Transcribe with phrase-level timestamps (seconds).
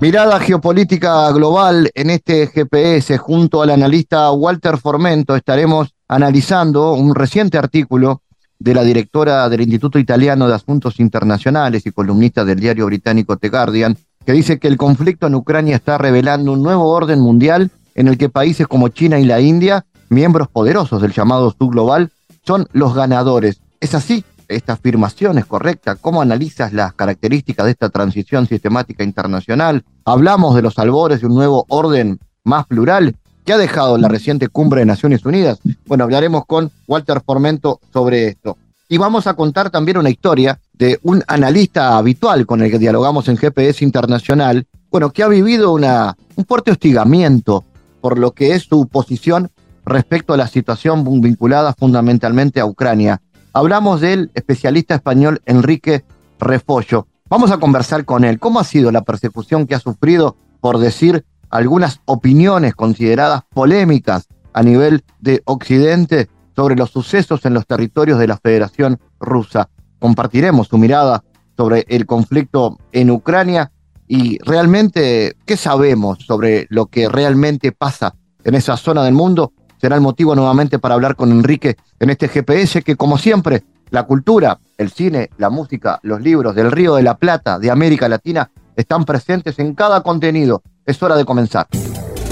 [0.00, 7.58] Mirada geopolítica global en este GPS junto al analista Walter Formento estaremos analizando un reciente
[7.58, 8.22] artículo
[8.60, 13.48] de la directora del Instituto Italiano de Asuntos Internacionales y columnista del diario británico The
[13.48, 18.06] Guardian, que dice que el conflicto en Ucrania está revelando un nuevo orden mundial en
[18.06, 22.12] el que países como China y la India, miembros poderosos del llamado subglobal,
[22.46, 23.60] son los ganadores.
[23.80, 24.24] ¿Es así?
[24.48, 25.96] Esta afirmación es correcta?
[25.96, 29.84] ¿Cómo analizas las características de esta transición sistemática internacional?
[30.04, 34.48] Hablamos de los albores de un nuevo orden más plural que ha dejado la reciente
[34.48, 35.58] cumbre de Naciones Unidas.
[35.86, 38.58] Bueno, hablaremos con Walter Formento sobre esto.
[38.88, 43.28] Y vamos a contar también una historia de un analista habitual con el que dialogamos
[43.28, 47.64] en GPS Internacional, bueno, que ha vivido un fuerte hostigamiento
[48.00, 49.50] por lo que es su posición
[49.84, 53.20] respecto a la situación vinculada fundamentalmente a Ucrania.
[53.58, 56.04] Hablamos del especialista español Enrique
[56.38, 57.08] Refollo.
[57.28, 58.38] Vamos a conversar con él.
[58.38, 64.62] ¿Cómo ha sido la persecución que ha sufrido por decir algunas opiniones consideradas polémicas a
[64.62, 69.70] nivel de Occidente sobre los sucesos en los territorios de la Federación Rusa?
[69.98, 71.24] Compartiremos su mirada
[71.56, 73.72] sobre el conflicto en Ucrania
[74.06, 78.14] y realmente qué sabemos sobre lo que realmente pasa
[78.44, 82.28] en esa zona del mundo será el motivo nuevamente para hablar con Enrique en este
[82.28, 87.02] GPS que como siempre la cultura, el cine, la música, los libros del Río de
[87.02, 90.62] la Plata, de América Latina, están presentes en cada contenido.
[90.84, 91.66] Es hora de comenzar.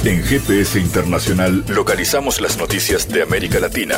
[0.05, 3.97] En GPS Internacional localizamos las noticias de América Latina.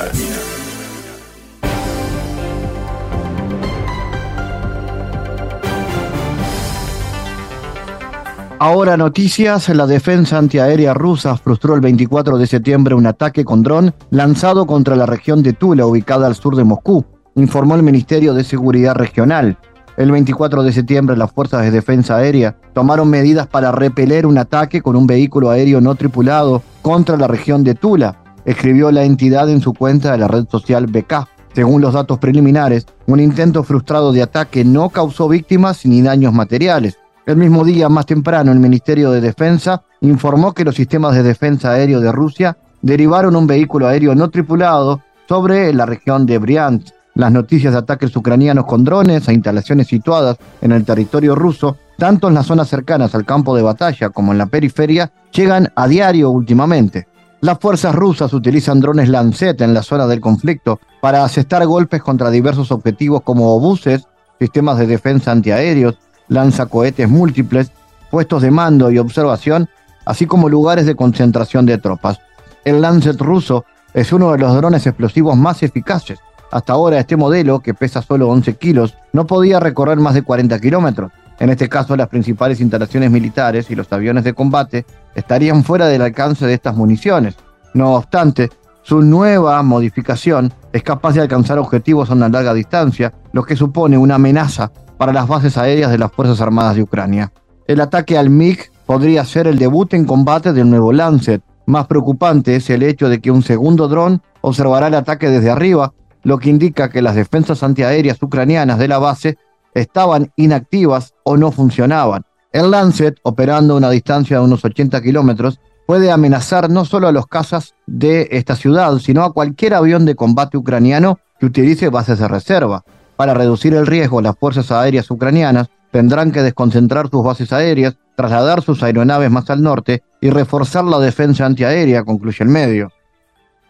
[8.61, 13.95] Ahora noticias, la defensa antiaérea rusa frustró el 24 de septiembre un ataque con dron
[14.11, 17.05] lanzado contra la región de Tula, ubicada al sur de Moscú,
[17.37, 19.57] informó el Ministerio de Seguridad Regional.
[19.97, 24.83] El 24 de septiembre las fuerzas de defensa aérea tomaron medidas para repeler un ataque
[24.83, 29.61] con un vehículo aéreo no tripulado contra la región de Tula, escribió la entidad en
[29.61, 31.29] su cuenta de la red social BK.
[31.55, 36.99] Según los datos preliminares, un intento frustrado de ataque no causó víctimas ni daños materiales.
[37.29, 41.73] El mismo día, más temprano, el Ministerio de Defensa informó que los sistemas de defensa
[41.73, 46.89] aéreo de Rusia derivaron un vehículo aéreo no tripulado sobre la región de Bryansk.
[47.17, 52.29] Las noticias de ataques ucranianos con drones a instalaciones situadas en el territorio ruso, tanto
[52.29, 56.31] en las zonas cercanas al campo de batalla como en la periferia, llegan a diario
[56.31, 57.09] últimamente.
[57.43, 62.31] Las fuerzas rusas utilizan drones Lancet en la zona del conflicto para asestar golpes contra
[62.31, 67.73] diversos objetivos como obuses, sistemas de defensa antiaéreos, lanzacohetes múltiples,
[68.11, 69.69] puestos de mando y observación,
[70.05, 72.19] así como lugares de concentración de tropas.
[72.65, 76.19] El Lancet ruso es uno de los drones explosivos más eficaces.
[76.51, 80.59] Hasta ahora este modelo, que pesa solo 11 kilos, no podía recorrer más de 40
[80.61, 81.13] kilómetros.
[81.39, 86.03] En este caso, las principales instalaciones militares y los aviones de combate estarían fuera del
[86.03, 87.37] alcance de estas municiones.
[87.75, 88.51] No obstante,
[88.83, 93.99] su nueva modificación es capaz de alcanzar objetivos a una larga distancia, lo que supone
[93.99, 97.33] una amenaza para las bases aéreas de las Fuerzas Armadas de Ucrania.
[97.67, 101.43] El ataque al MiG podría ser el debut en combate del nuevo Lancet.
[101.67, 105.93] Más preocupante es el hecho de que un segundo dron observará el ataque desde arriba,
[106.23, 109.39] lo que indica que las defensas antiaéreas ucranianas de la base
[109.75, 112.25] estaban inactivas o no funcionaban.
[112.53, 117.13] El Lancet, operando a una distancia de unos 80 kilómetros, puede amenazar no solo a
[117.13, 122.19] los cazas de esta ciudad, sino a cualquier avión de combate ucraniano que utilice bases
[122.19, 122.85] de reserva.
[123.19, 128.63] Para reducir el riesgo, las fuerzas aéreas ucranianas tendrán que desconcentrar sus bases aéreas, trasladar
[128.63, 132.93] sus aeronaves más al norte y reforzar la defensa antiaérea, concluye el medio.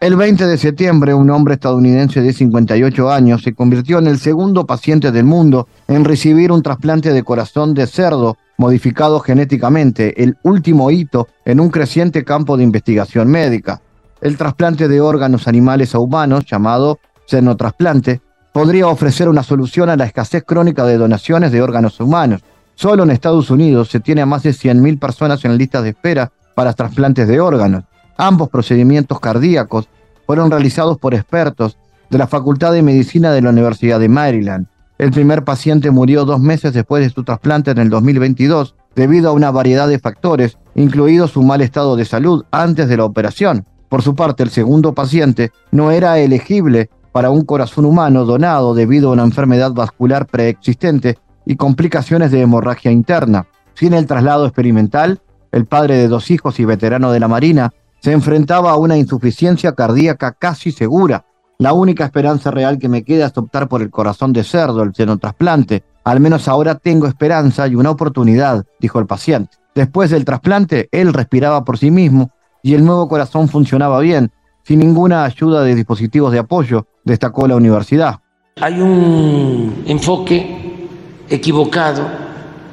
[0.01, 4.67] El 20 de septiembre, un hombre estadounidense de 58 años se convirtió en el segundo
[4.67, 10.91] paciente del mundo en recibir un trasplante de corazón de cerdo modificado genéticamente, el último
[10.91, 13.81] hito en un creciente campo de investigación médica.
[14.21, 18.21] El trasplante de órganos animales a humanos, llamado senotrasplante,
[18.59, 22.41] podría ofrecer una solución a la escasez crónica de donaciones de órganos humanos.
[22.75, 26.33] Solo en Estados Unidos se tiene a más de 100.000 personas en listas de espera
[26.57, 27.85] para trasplantes de órganos.
[28.17, 29.89] Ambos procedimientos cardíacos
[30.27, 31.79] fueron realizados por expertos
[32.11, 34.67] de la Facultad de Medicina de la Universidad de Maryland.
[34.99, 39.35] El primer paciente murió dos meses después de su trasplante en el 2022 debido a
[39.35, 43.67] una variedad de factores, incluido su mal estado de salud antes de la operación.
[43.89, 49.11] Por su parte, el segundo paciente no era elegible para un corazón humano donado debido
[49.11, 53.47] a una enfermedad vascular preexistente y complicaciones de hemorragia interna.
[53.75, 55.21] Sin el traslado experimental,
[55.53, 59.73] el padre de dos hijos y veterano de la Marina se enfrentaba a una insuficiencia
[59.73, 61.25] cardíaca casi segura.
[61.59, 64.95] La única esperanza real que me queda es optar por el corazón de cerdo, el
[64.95, 65.85] senotrasplante.
[66.05, 69.57] Al menos ahora tengo esperanza y una oportunidad, dijo el paciente.
[69.75, 72.31] Después del trasplante, él respiraba por sí mismo
[72.63, 74.31] y el nuevo corazón funcionaba bien,
[74.69, 78.21] sin ninguna ayuda de dispositivos de apoyo, destacó la universidad.
[78.61, 80.87] Hay un enfoque
[81.27, 82.07] equivocado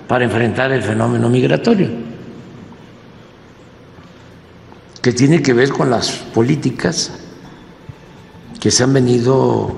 [0.05, 1.87] para enfrentar el fenómeno migratorio,
[5.01, 7.13] que tiene que ver con las políticas
[8.59, 9.77] que se han venido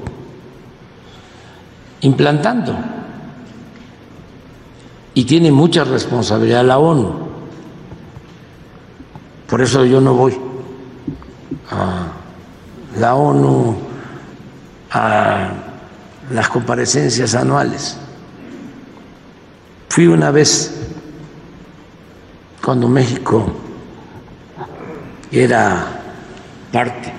[2.02, 2.76] implantando.
[5.14, 7.28] Y tiene mucha responsabilidad la ONU.
[9.48, 10.47] Por eso yo no voy
[11.70, 12.08] a
[12.98, 13.78] la ONU,
[14.92, 15.50] a
[16.32, 17.98] las comparecencias anuales.
[19.90, 20.74] Fui una vez
[22.64, 23.46] cuando México
[25.32, 26.02] era
[26.72, 27.14] parte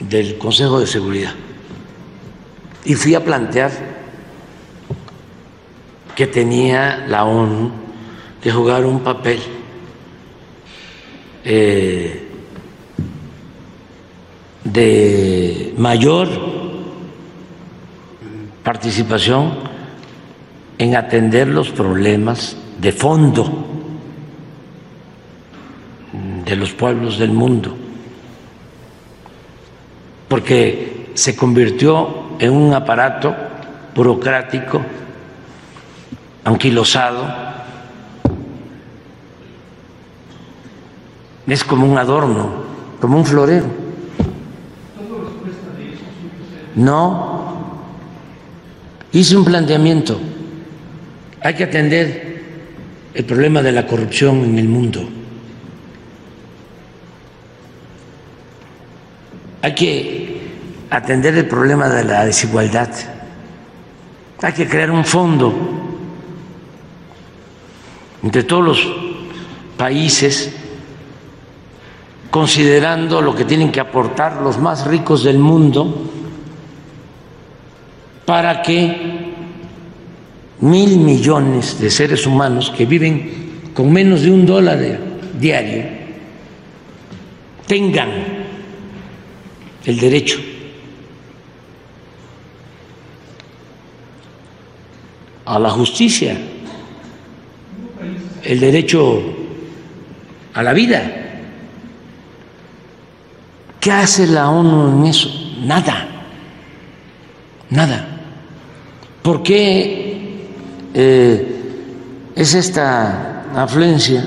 [0.00, 1.34] del Consejo de Seguridad
[2.84, 3.70] y fui a plantear
[6.14, 7.70] que tenía la ONU
[8.42, 9.40] que jugar un papel
[11.44, 12.27] eh,
[14.72, 16.28] de mayor
[18.62, 19.54] participación
[20.76, 23.66] en atender los problemas de fondo
[26.44, 27.74] de los pueblos del mundo,
[30.28, 33.34] porque se convirtió en un aparato
[33.94, 34.80] burocrático,
[36.44, 37.26] anquilosado,
[41.46, 42.50] es como un adorno,
[43.00, 43.87] como un florero.
[46.78, 47.56] No,
[49.10, 50.16] hice un planteamiento.
[51.42, 52.42] Hay que atender
[53.14, 55.08] el problema de la corrupción en el mundo.
[59.60, 60.40] Hay que
[60.88, 62.90] atender el problema de la desigualdad.
[64.40, 65.52] Hay que crear un fondo
[68.22, 68.88] entre todos los
[69.76, 70.54] países
[72.30, 76.12] considerando lo que tienen que aportar los más ricos del mundo
[78.28, 78.94] para que
[80.60, 85.00] mil millones de seres humanos que viven con menos de un dólar
[85.40, 85.84] diario
[87.66, 88.10] tengan
[89.86, 90.38] el derecho
[95.46, 96.36] a la justicia,
[98.44, 99.22] el derecho
[100.52, 101.00] a la vida.
[103.80, 105.30] ¿Qué hace la ONU en eso?
[105.62, 106.06] Nada,
[107.70, 108.16] nada.
[109.28, 110.48] ¿Por qué
[110.94, 114.26] eh, es esta afluencia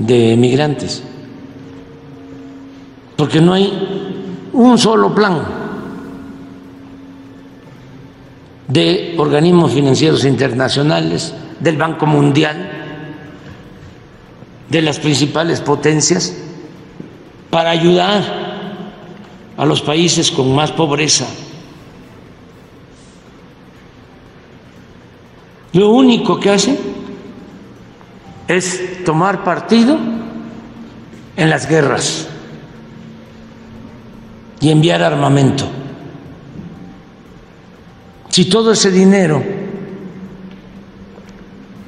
[0.00, 1.00] de migrantes?
[3.14, 5.44] Porque no hay un solo plan
[8.66, 12.68] de organismos financieros internacionales, del Banco Mundial,
[14.68, 16.34] de las principales potencias,
[17.48, 18.24] para ayudar
[19.56, 21.28] a los países con más pobreza
[25.72, 26.78] Lo único que hace
[28.48, 29.96] es tomar partido
[31.36, 32.28] en las guerras
[34.60, 35.66] y enviar armamento.
[38.28, 39.42] Si todo ese dinero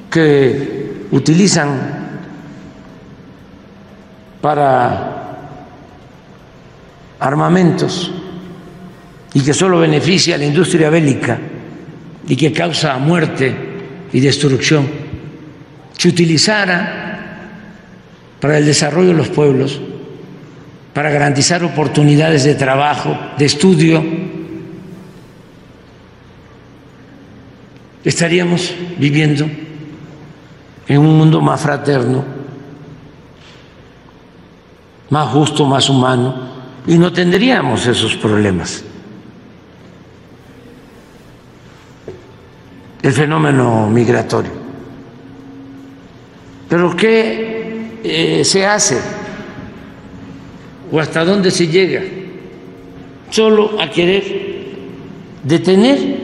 [0.09, 2.19] que utilizan
[4.41, 5.13] para
[7.19, 8.11] armamentos
[9.33, 11.39] y que solo beneficia a la industria bélica
[12.27, 13.72] y que causa muerte
[14.13, 14.87] y destrucción,
[15.97, 17.01] se utilizara
[18.39, 19.81] para el desarrollo de los pueblos,
[20.93, 24.03] para garantizar oportunidades de trabajo, de estudio,
[28.03, 29.49] estaríamos viviendo
[30.87, 32.23] en un mundo más fraterno,
[35.09, 36.53] más justo, más humano,
[36.85, 38.83] y no tendríamos esos problemas.
[43.03, 44.51] El fenómeno migratorio.
[46.69, 48.97] Pero ¿qué eh, se hace?
[50.91, 52.01] ¿O hasta dónde se llega?
[53.29, 54.23] Solo a querer
[55.43, 56.23] detener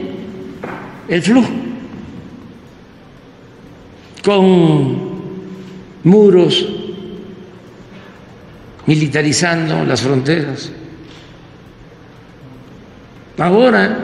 [1.06, 1.50] el flujo.
[4.24, 5.10] con
[6.04, 6.66] muros,
[8.86, 10.70] militarizando las fronteras.
[13.38, 13.98] Ahora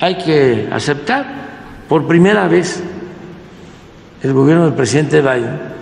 [0.00, 1.45] hay que aceptar
[1.88, 2.82] por primera vez
[4.22, 5.76] el gobierno del presidente Biden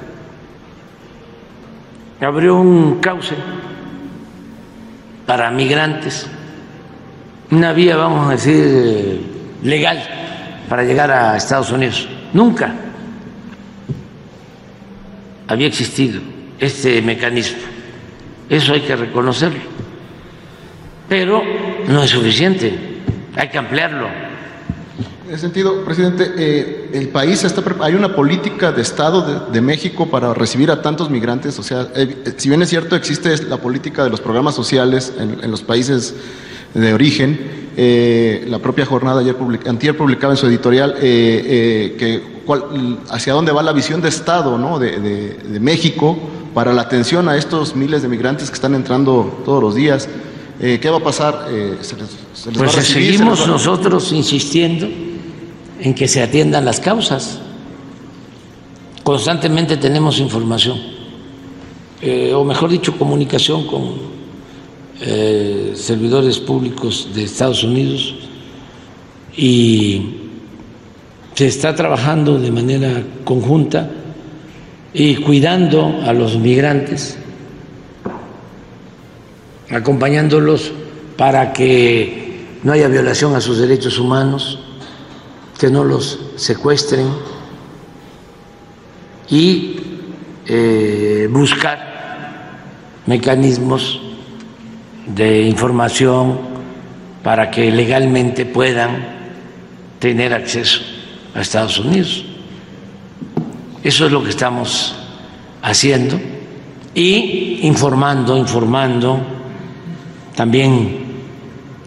[2.21, 3.35] abrió un cauce
[5.27, 6.27] para migrantes,
[7.51, 9.21] una vía, vamos a decir,
[9.63, 10.03] legal
[10.69, 12.09] para llegar a Estados Unidos.
[12.33, 12.75] Nunca
[15.49, 16.21] había existido
[16.59, 17.63] este mecanismo.
[18.49, 19.61] Eso hay que reconocerlo.
[21.09, 21.43] Pero
[21.89, 22.77] no es suficiente,
[23.37, 24.24] hay que ampliarlo.
[25.27, 30.11] En ese sentido, presidente, eh, el país está hay una política de Estado de, México
[30.11, 31.59] para recibir a tantos migrantes.
[31.59, 35.51] O sea, eh, si bien es cierto existe la política de los programas sociales en,
[35.51, 36.15] los países
[36.75, 39.35] de origen, eh, la propia jornada ayer
[39.67, 42.23] antier publicaba en su editorial que
[43.09, 44.79] hacia dónde va la visión de Estado ¿no?
[44.79, 46.19] de, México
[46.53, 50.07] para la atención a estos miles de migrantes que están entrando todos los días.
[50.61, 51.49] ¿Qué va a pasar?
[52.59, 55.14] pues seguimos nosotros insistiendo
[55.85, 57.39] en que se atiendan las causas.
[59.03, 60.81] Constantemente tenemos información,
[62.01, 63.97] eh, o mejor dicho, comunicación con
[65.03, 68.15] eh, servidores públicos de Estados Unidos
[69.37, 70.07] y
[71.35, 73.91] se está trabajando de manera conjunta
[74.95, 77.19] y cuidando a los migrantes,
[79.69, 80.73] acompañándolos
[81.19, 84.64] para que no haya violación a sus derechos humanos
[85.65, 87.09] que no los secuestren
[89.31, 89.77] y
[90.47, 92.61] eh, buscar
[93.07, 93.99] mecanismos
[95.07, 96.39] de información
[97.23, 99.07] para que legalmente puedan
[100.01, 100.83] tener acceso
[101.35, 102.27] a Estados Unidos.
[103.83, 104.95] Eso es lo que estamos
[105.63, 106.21] haciendo
[106.95, 109.19] y informando, informando,
[110.37, 111.07] también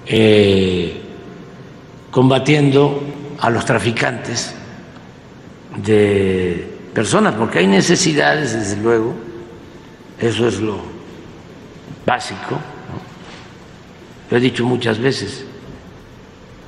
[0.08, 1.00] eh,
[2.10, 4.54] combatiendo a los traficantes
[5.84, 9.14] de personas, porque hay necesidades, desde luego,
[10.20, 10.80] eso es lo
[12.06, 12.60] básico,
[14.30, 15.46] lo he dicho muchas veces,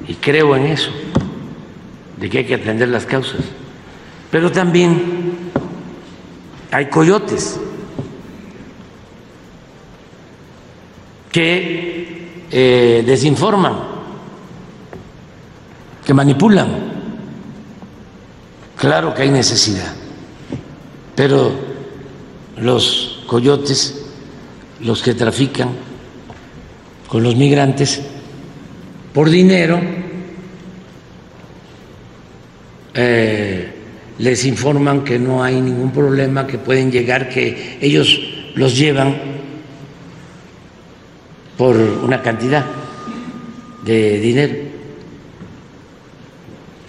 [0.07, 0.91] y creo en eso,
[2.17, 3.41] de que hay que atender las causas,
[4.29, 5.49] pero también
[6.71, 7.59] hay coyotes
[11.31, 13.98] que eh, desinforman
[16.09, 16.69] que manipulan.
[18.75, 19.93] Claro que hay necesidad,
[21.15, 21.51] pero
[22.57, 24.07] los coyotes,
[24.81, 25.69] los que trafican
[27.07, 28.01] con los migrantes,
[29.13, 29.79] por dinero,
[32.95, 33.71] eh,
[34.17, 38.19] les informan que no hay ningún problema, que pueden llegar, que ellos
[38.55, 39.15] los llevan
[41.55, 42.65] por una cantidad
[43.85, 44.68] de dinero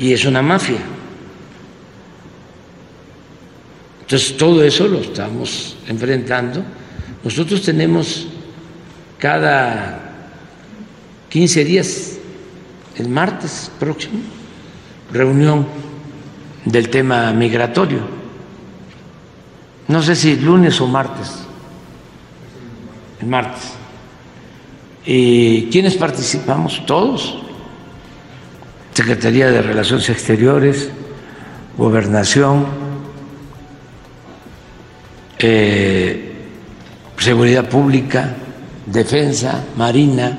[0.00, 0.78] y es una mafia.
[4.00, 6.64] Entonces todo eso lo estamos enfrentando.
[7.22, 8.26] Nosotros tenemos
[9.18, 10.00] cada
[11.28, 12.18] 15 días,
[12.96, 14.20] el martes próximo,
[15.12, 15.66] reunión
[16.64, 18.00] del tema migratorio.
[19.86, 21.30] No sé si lunes o martes.
[23.20, 23.72] El martes.
[25.04, 26.86] ¿Y quiénes participamos?
[26.86, 27.49] Todos
[28.92, 30.90] Secretaría de Relaciones Exteriores,
[31.76, 32.66] Gobernación,
[35.38, 36.32] eh,
[37.16, 38.34] Seguridad Pública,
[38.86, 40.38] Defensa, Marina,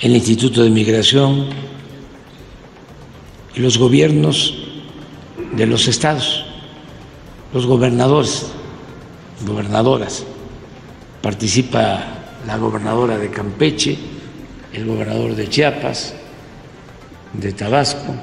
[0.00, 1.48] el Instituto de Migración
[3.54, 4.54] y los gobiernos
[5.56, 6.44] de los estados,
[7.52, 8.46] los gobernadores,
[9.46, 10.24] gobernadoras.
[11.22, 12.04] Participa
[12.46, 13.96] la gobernadora de Campeche,
[14.74, 16.14] el gobernador de Chiapas,
[17.32, 18.14] de Tabasco,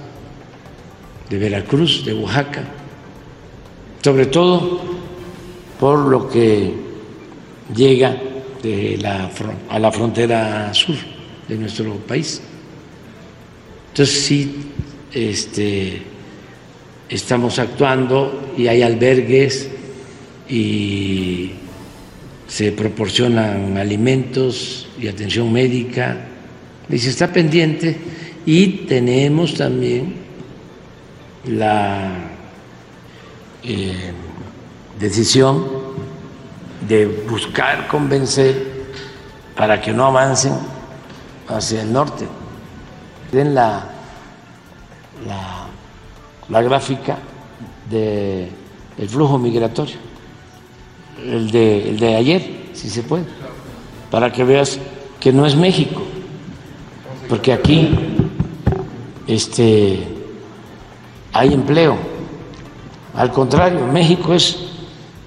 [1.30, 2.64] de Veracruz, de Oaxaca,
[4.04, 4.82] sobre todo
[5.80, 6.74] por lo que
[7.74, 8.18] llega
[9.70, 10.96] a la frontera sur
[11.48, 12.42] de nuestro país.
[13.90, 14.72] Entonces sí,
[15.14, 16.02] este,
[17.10, 19.70] estamos actuando y hay albergues
[20.50, 21.52] y
[22.48, 26.28] se proporcionan alimentos y atención médica
[27.00, 27.98] se está pendiente
[28.46, 30.16] y tenemos también
[31.46, 32.12] la
[33.64, 34.12] eh,
[35.00, 35.66] decisión
[36.88, 38.82] de buscar convencer
[39.56, 40.54] para que no avancen
[41.48, 42.26] hacia el norte.
[43.32, 43.88] Den la,
[46.50, 47.18] la gráfica
[47.90, 48.50] del
[48.98, 49.96] el flujo migratorio,
[51.26, 53.24] el de, el de ayer, si se puede,
[54.10, 54.78] para que veas
[55.20, 56.02] que no es México,
[57.32, 57.98] porque aquí
[59.26, 60.06] este,
[61.32, 61.96] hay empleo.
[63.16, 64.58] Al contrario, México es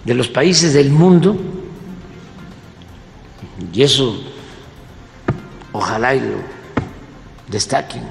[0.04, 1.34] de los países del mundo,
[3.73, 4.20] y eso
[5.73, 6.37] ojalá y lo
[7.49, 8.02] destaquen.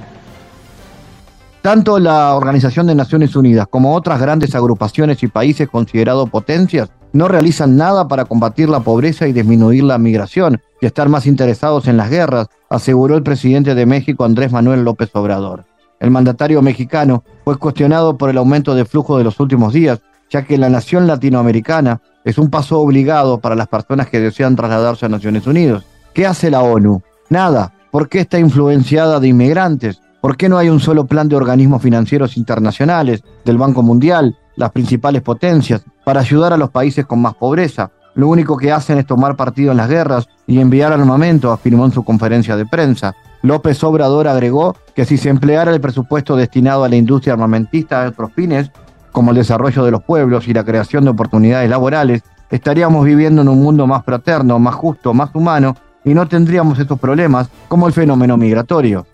[1.62, 7.28] Tanto la Organización de Naciones Unidas como otras grandes agrupaciones y países considerados potencias no
[7.28, 11.96] realizan nada para combatir la pobreza y disminuir la migración y estar más interesados en
[11.96, 15.64] las guerras, aseguró el presidente de México Andrés Manuel López Obrador.
[16.00, 20.44] El mandatario mexicano fue cuestionado por el aumento de flujo de los últimos días, ya
[20.44, 25.10] que la nación latinoamericana es un paso obligado para las personas que desean trasladarse a
[25.10, 25.84] Naciones Unidas.
[26.14, 27.02] ¿Qué hace la ONU?
[27.30, 27.74] Nada.
[27.92, 30.02] ¿Por qué está influenciada de inmigrantes?
[30.20, 34.72] ¿Por qué no hay un solo plan de organismos financieros internacionales, del Banco Mundial, las
[34.72, 37.92] principales potencias, para ayudar a los países con más pobreza?
[38.16, 41.92] Lo único que hacen es tomar partido en las guerras y enviar armamento, afirmó en
[41.92, 43.16] su conferencia de prensa.
[43.42, 48.10] López Obrador agregó que si se empleara el presupuesto destinado a la industria armamentista a
[48.10, 48.72] otros fines,
[49.12, 53.50] como el desarrollo de los pueblos y la creación de oportunidades laborales, estaríamos viviendo en
[53.50, 57.94] un mundo más fraterno, más justo, más humano, y no tendríamos estos problemas como el
[57.94, 59.06] fenómeno migratorio.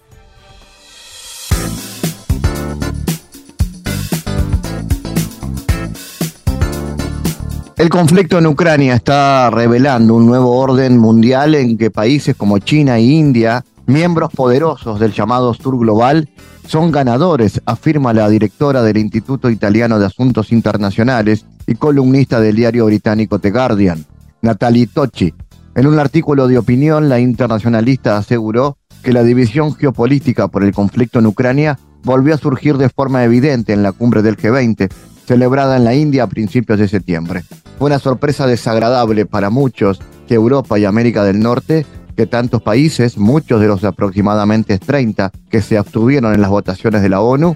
[7.79, 12.97] El conflicto en Ucrania está revelando un nuevo orden mundial en que países como China
[12.97, 16.27] e India Miembros poderosos del llamado Sur Global
[16.67, 22.85] son ganadores, afirma la directora del Instituto Italiano de Asuntos Internacionales y columnista del diario
[22.85, 24.05] británico The Guardian,
[24.41, 25.33] Natalie Tocci.
[25.73, 31.19] En un artículo de opinión, la internacionalista aseguró que la división geopolítica por el conflicto
[31.19, 34.89] en Ucrania volvió a surgir de forma evidente en la cumbre del G20,
[35.29, 37.43] celebrada en la India a principios de septiembre.
[37.77, 41.85] Fue una sorpresa desagradable para muchos que Europa y América del Norte
[42.17, 47.09] que tantos países, muchos de los aproximadamente 30 que se abstuvieron en las votaciones de
[47.09, 47.55] la ONU,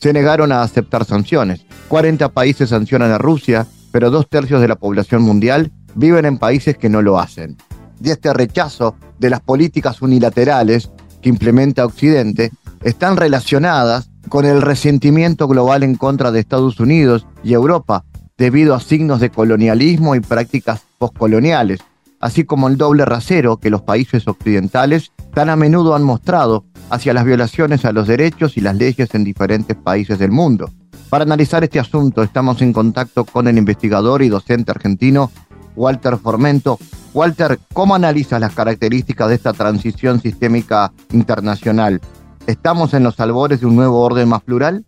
[0.00, 1.64] se negaron a aceptar sanciones.
[1.86, 6.76] 40 países sancionan a Rusia, pero dos tercios de la población mundial viven en países
[6.76, 7.56] que no lo hacen.
[8.02, 12.50] Y este rechazo de las políticas unilaterales que implementa Occidente
[12.82, 18.06] están relacionadas con el resentimiento global en contra de Estados Unidos y Europa
[18.38, 21.80] debido a signos de colonialismo y prácticas postcoloniales
[22.18, 27.12] así como el doble rasero que los países occidentales tan a menudo han mostrado hacia
[27.12, 30.70] las violaciones a los derechos y las leyes en diferentes países del mundo.
[31.10, 35.30] Para analizar este asunto estamos en contacto con el investigador y docente argentino
[35.76, 36.78] Walter Formento.
[37.12, 42.00] Walter, ¿cómo analizas las características de esta transición sistémica internacional?
[42.46, 44.84] ¿Estamos en los albores de un nuevo orden más plural?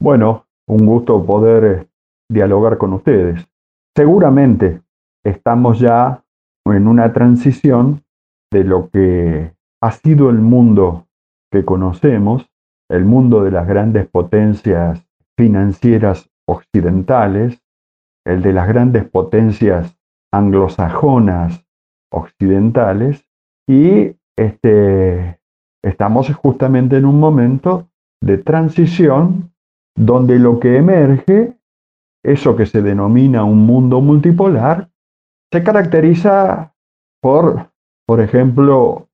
[0.00, 1.88] Bueno, un gusto poder eh,
[2.28, 3.46] dialogar con ustedes.
[3.94, 4.82] Seguramente
[5.24, 6.24] estamos ya
[6.64, 8.02] en una transición
[8.52, 11.06] de lo que ha sido el mundo
[11.52, 12.50] que conocemos,
[12.90, 15.06] el mundo de las grandes potencias
[15.38, 17.62] financieras occidentales,
[18.24, 19.96] el de las grandes potencias
[20.32, 21.64] anglosajonas
[22.10, 23.24] occidentales,
[23.68, 25.40] y este,
[25.86, 27.88] estamos justamente en un momento
[28.20, 29.52] de transición
[29.96, 31.56] donde lo que emerge,
[32.24, 34.90] eso que se denomina un mundo multipolar,
[35.52, 36.74] se caracteriza
[37.22, 37.70] por,
[38.06, 39.08] por ejemplo,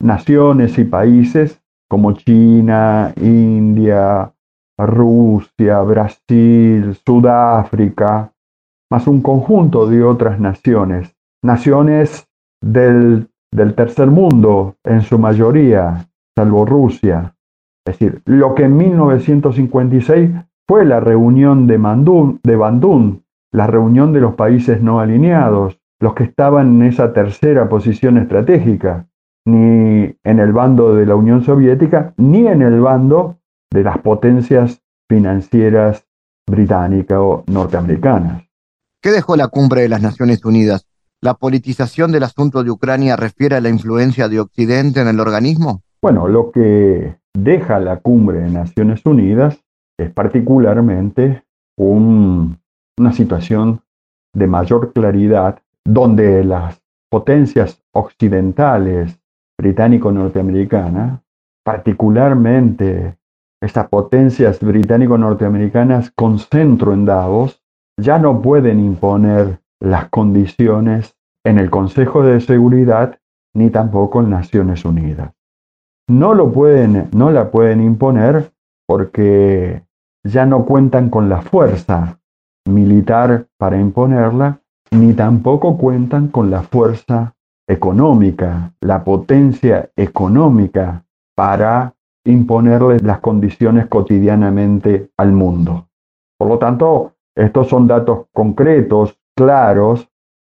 [0.00, 4.32] naciones y países como China, India,
[4.78, 8.32] Rusia, Brasil, Sudáfrica,
[8.90, 12.28] más un conjunto de otras naciones, naciones
[12.62, 16.09] del, del tercer mundo en su mayoría,
[16.40, 17.34] salvo Rusia.
[17.84, 20.30] Es decir, lo que en 1956
[20.66, 21.76] fue la reunión de,
[22.42, 23.20] de Bandung,
[23.52, 29.06] la reunión de los países no alineados, los que estaban en esa tercera posición estratégica,
[29.44, 33.36] ni en el bando de la Unión Soviética, ni en el bando
[33.70, 36.06] de las potencias financieras
[36.48, 38.44] británicas o norteamericanas.
[39.02, 40.86] ¿Qué dejó la cumbre de las Naciones Unidas?
[41.20, 45.82] ¿La politización del asunto de Ucrania refiere a la influencia de Occidente en el organismo?
[46.02, 49.62] Bueno, lo que deja la cumbre de Naciones Unidas
[49.98, 51.44] es particularmente
[51.78, 53.82] una situación
[54.34, 59.20] de mayor claridad donde las potencias occidentales
[59.58, 61.20] británico-norteamericanas,
[61.64, 63.18] particularmente
[63.62, 67.62] estas potencias británico-norteamericanas con centro en Davos,
[68.00, 73.18] ya no pueden imponer las condiciones en el Consejo de Seguridad
[73.54, 75.34] ni tampoco en Naciones Unidas.
[76.10, 78.50] No, lo pueden, no la pueden imponer
[78.84, 79.84] porque
[80.26, 82.18] ya no cuentan con la fuerza
[82.66, 87.36] militar para imponerla, ni tampoco cuentan con la fuerza
[87.68, 91.04] económica, la potencia económica
[91.36, 91.94] para
[92.26, 95.86] imponerles las condiciones cotidianamente al mundo.
[96.36, 100.08] Por lo tanto, estos son datos concretos, claros,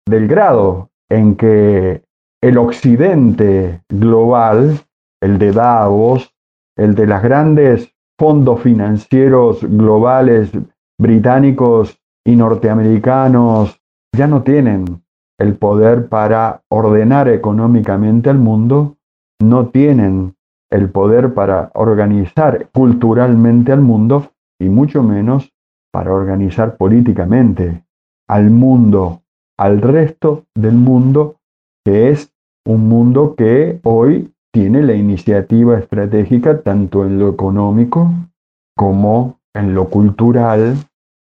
[0.10, 2.02] del grado en que
[2.42, 4.80] el occidente global,
[5.22, 6.34] el de Davos,
[6.76, 10.52] el de las grandes fondos financieros globales
[11.00, 13.80] británicos y norteamericanos,
[14.16, 15.04] ya no tienen
[15.40, 18.98] el poder para ordenar económicamente al mundo,
[19.42, 20.36] no tienen
[20.70, 25.52] el poder para organizar culturalmente al mundo y mucho menos
[25.92, 27.84] para organizar políticamente
[28.28, 29.24] al mundo,
[29.58, 31.38] al resto del mundo,
[31.84, 32.32] que es
[32.66, 38.12] un mundo que hoy tiene la iniciativa estratégica tanto en lo económico
[38.76, 40.78] como en lo cultural,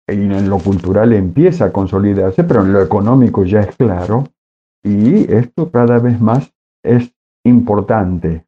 [0.09, 4.29] y en lo cultural empieza a consolidarse, pero en lo económico ya es claro,
[4.83, 7.13] y esto cada vez más es
[7.45, 8.45] importante,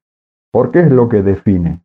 [0.50, 1.80] porque es lo que define.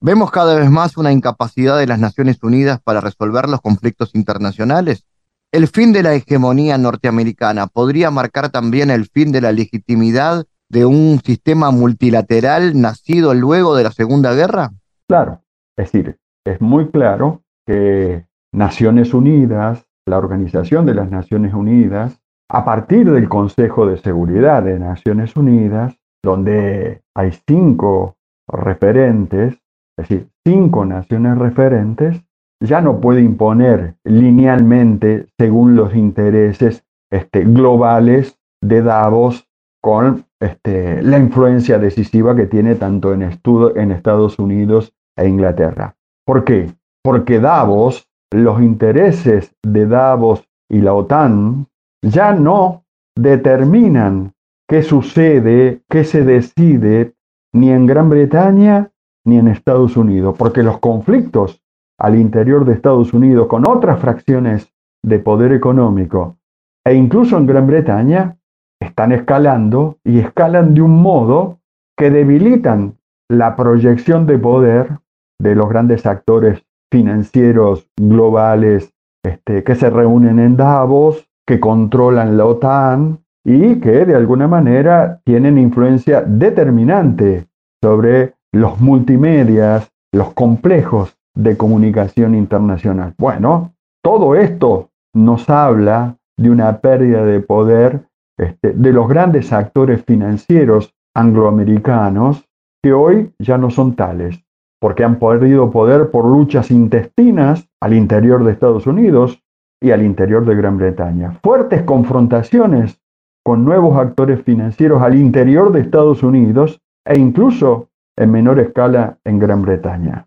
[0.00, 5.06] ¿Vemos cada vez más una incapacidad de las Naciones Unidas para resolver los conflictos internacionales?
[5.52, 10.84] ¿El fin de la hegemonía norteamericana podría marcar también el fin de la legitimidad de
[10.84, 14.70] un sistema multilateral nacido luego de la Segunda Guerra?
[15.08, 15.40] Claro,
[15.76, 22.64] es decir, es muy claro que Naciones Unidas, la Organización de las Naciones Unidas, a
[22.64, 28.16] partir del Consejo de Seguridad de Naciones Unidas, donde hay cinco
[28.48, 29.54] referentes,
[29.96, 32.22] es decir, cinco naciones referentes,
[32.60, 39.48] ya no puede imponer linealmente según los intereses este, globales de Davos
[39.82, 45.96] con este, la influencia decisiva que tiene tanto en, en Estados Unidos e Inglaterra.
[46.26, 46.72] ¿Por qué?
[47.02, 51.66] Porque Davos, los intereses de Davos y la OTAN
[52.02, 52.84] ya no
[53.16, 54.32] determinan
[54.68, 57.14] qué sucede, qué se decide
[57.52, 58.90] ni en Gran Bretaña
[59.24, 61.62] ni en Estados Unidos, porque los conflictos
[61.98, 66.36] al interior de Estados Unidos con otras fracciones de poder económico
[66.84, 68.36] e incluso en Gran Bretaña
[68.84, 71.58] están escalando y escalan de un modo
[71.96, 72.96] que debilitan
[73.28, 74.98] la proyección de poder
[75.40, 78.92] de los grandes actores financieros globales
[79.24, 85.20] este, que se reúnen en Davos, que controlan la OTAN y que de alguna manera
[85.24, 87.46] tienen influencia determinante
[87.82, 93.14] sobre los multimedias, los complejos de comunicación internacional.
[93.18, 98.06] Bueno, todo esto nos habla de una pérdida de poder
[98.38, 102.44] este, de los grandes actores financieros angloamericanos
[102.82, 104.44] que hoy ya no son tales,
[104.80, 109.42] porque han perdido poder por luchas intestinas al interior de Estados Unidos
[109.80, 111.38] y al interior de Gran Bretaña.
[111.42, 113.00] Fuertes confrontaciones
[113.44, 119.38] con nuevos actores financieros al interior de Estados Unidos e incluso en menor escala en
[119.38, 120.26] Gran Bretaña.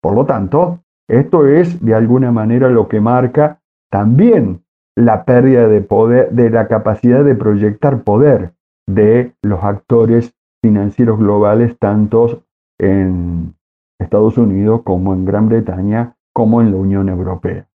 [0.00, 4.63] Por lo tanto, esto es de alguna manera lo que marca también
[4.96, 8.52] la pérdida de poder, de la capacidad de proyectar poder
[8.86, 12.42] de los actores financieros globales, tanto
[12.78, 13.54] en
[14.00, 17.66] Estados Unidos como en Gran Bretaña, como en la Unión Europea.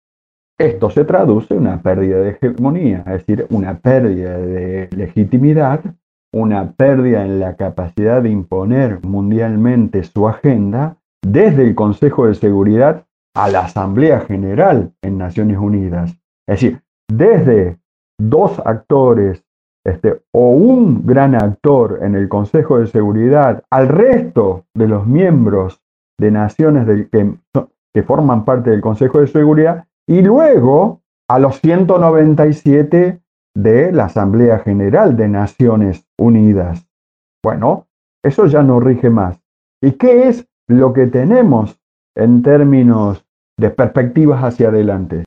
[0.60, 5.82] Esto se traduce en una pérdida de hegemonía, es decir, una pérdida de legitimidad,
[6.34, 13.06] una pérdida en la capacidad de imponer mundialmente su agenda desde el Consejo de Seguridad
[13.36, 16.12] a la Asamblea General en Naciones Unidas.
[16.48, 17.78] Es decir, desde
[18.20, 19.44] dos actores
[19.86, 25.82] este, o un gran actor en el Consejo de Seguridad al resto de los miembros
[26.20, 27.34] de naciones que,
[27.94, 33.20] que forman parte del Consejo de Seguridad y luego a los 197
[33.56, 36.88] de la Asamblea General de Naciones Unidas.
[37.44, 37.88] Bueno,
[38.24, 39.40] eso ya no rige más.
[39.82, 41.80] ¿Y qué es lo que tenemos
[42.16, 43.26] en términos
[43.58, 45.24] de perspectivas hacia adelante.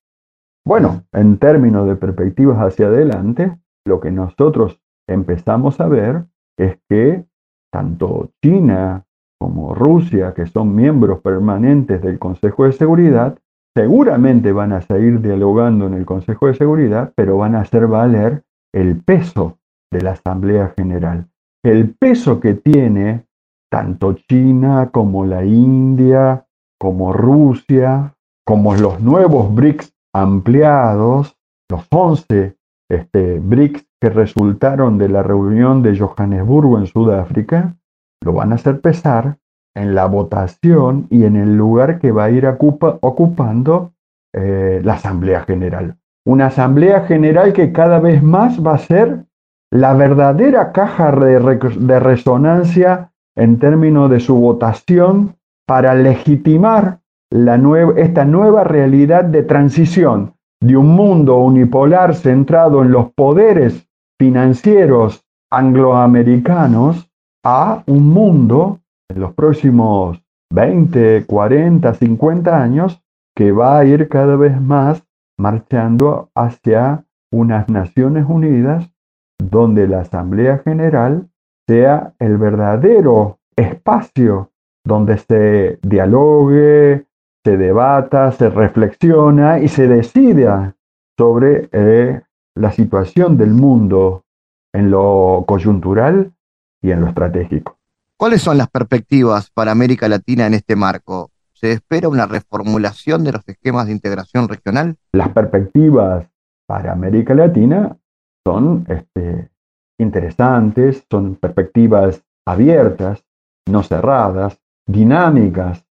[0.64, 7.24] Bueno, en términos de perspectivas hacia adelante, lo que nosotros empezamos a ver es que
[7.72, 9.04] tanto China
[9.40, 13.36] como Rusia, que son miembros permanentes del Consejo de Seguridad,
[13.74, 18.44] seguramente van a seguir dialogando en el Consejo de Seguridad, pero van a hacer valer
[18.72, 19.58] el peso
[19.90, 21.26] de la Asamblea General.
[21.64, 23.26] El peso que tiene
[23.68, 26.46] tanto China como la India,
[26.78, 31.36] como Rusia, como los nuevos BRICS ampliados,
[31.70, 32.56] los 11
[32.90, 37.76] este, BRICS que resultaron de la reunión de Johannesburgo en Sudáfrica,
[38.22, 39.38] lo van a hacer pesar
[39.74, 43.92] en la votación y en el lugar que va a ir ocupando
[44.34, 45.96] eh, la Asamblea General.
[46.26, 49.24] Una Asamblea General que cada vez más va a ser
[49.70, 56.98] la verdadera caja de, de resonancia en términos de su votación para legitimar
[57.32, 57.56] la
[57.96, 63.88] esta nueva realidad de transición de un mundo unipolar centrado en los poderes
[64.20, 67.10] financieros angloamericanos
[67.42, 73.02] a un mundo en los próximos 20, 40, 50 años
[73.34, 75.02] que va a ir cada vez más
[75.38, 78.92] marchando hacia unas Naciones Unidas
[79.38, 81.30] donde la Asamblea General
[81.66, 84.50] sea el verdadero espacio
[84.84, 87.06] donde se dialogue,
[87.44, 90.76] se debata, se reflexiona y se decida
[91.18, 92.22] sobre eh,
[92.54, 94.24] la situación del mundo
[94.72, 96.32] en lo coyuntural
[96.80, 97.78] y en lo estratégico.
[98.16, 101.30] ¿Cuáles son las perspectivas para América Latina en este marco?
[101.52, 104.96] ¿Se espera una reformulación de los esquemas de integración regional?
[105.12, 106.26] Las perspectivas
[106.66, 107.96] para América Latina
[108.44, 109.50] son este,
[109.98, 113.24] interesantes, son perspectivas abiertas,
[113.66, 115.84] no cerradas, dinámicas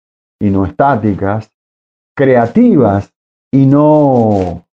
[0.40, 1.50] y no estáticas,
[2.16, 3.12] creativas
[3.52, 4.66] y no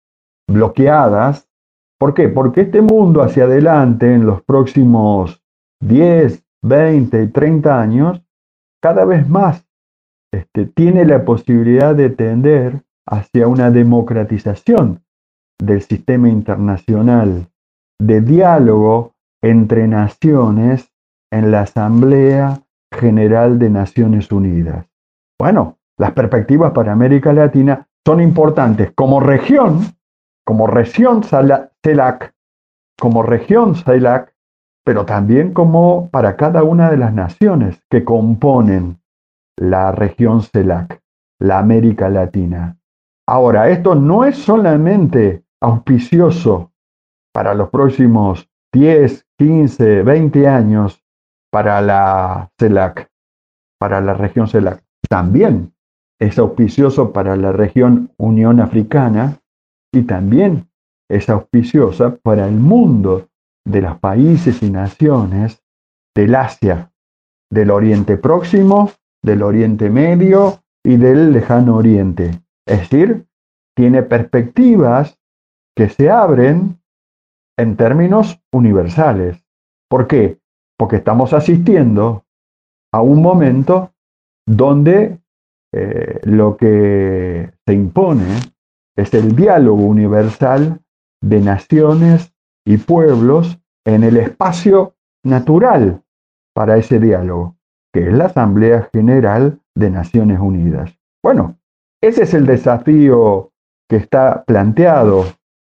[0.48, 1.48] bloqueadas.
[1.98, 2.28] ¿Por qué?
[2.28, 5.42] Porque este mundo hacia adelante en los próximos
[5.80, 8.22] 10, 20 y 30 años,
[8.82, 9.66] cada vez más
[10.32, 15.02] este, tiene la posibilidad de tender hacia una democratización
[15.58, 17.48] del sistema internacional
[17.98, 20.92] de diálogo entre naciones
[21.32, 24.86] en la Asamblea General de Naciones Unidas.
[25.38, 29.80] Bueno, las perspectivas para América Latina son importantes como región,
[30.44, 32.34] como región CELAC,
[32.98, 34.34] como región CELAC,
[34.84, 39.00] pero también como para cada una de las naciones que componen
[39.56, 41.02] la región CELAC,
[41.40, 42.78] la América Latina.
[43.28, 46.72] Ahora, esto no es solamente auspicioso
[47.34, 51.02] para los próximos 10, 15, 20 años
[51.50, 53.10] para la CELAC,
[53.78, 54.85] para la región CELAC.
[55.08, 55.72] También
[56.20, 59.40] es auspicioso para la región Unión Africana
[59.92, 60.68] y también
[61.08, 63.28] es auspiciosa para el mundo
[63.64, 65.62] de los países y naciones
[66.14, 66.92] del Asia,
[67.50, 68.90] del Oriente Próximo,
[69.22, 72.42] del Oriente Medio y del Lejano Oriente.
[72.66, 73.26] Es decir,
[73.76, 75.18] tiene perspectivas
[75.76, 76.80] que se abren
[77.58, 79.44] en términos universales.
[79.88, 80.40] ¿Por qué?
[80.78, 82.24] Porque estamos asistiendo
[82.92, 83.92] a un momento
[84.46, 85.18] donde
[85.74, 88.26] eh, lo que se impone
[88.96, 90.80] es el diálogo universal
[91.22, 92.32] de naciones
[92.64, 96.02] y pueblos en el espacio natural
[96.54, 97.56] para ese diálogo,
[97.92, 100.96] que es la Asamblea General de Naciones Unidas.
[101.22, 101.58] Bueno,
[102.02, 103.52] ese es el desafío
[103.88, 105.24] que está planteado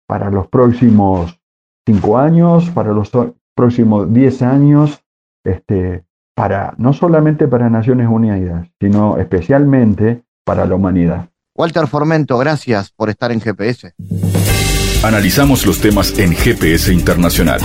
[0.08, 1.40] para los próximos
[1.86, 3.10] cinco años, para los
[3.56, 5.02] próximos diez años,
[5.44, 6.05] este,
[6.36, 11.30] para, no solamente para Naciones Unidas, sino especialmente para la humanidad.
[11.56, 13.94] Walter Formento, gracias por estar en GPS.
[15.02, 17.60] Analizamos los temas en GPS Internacional.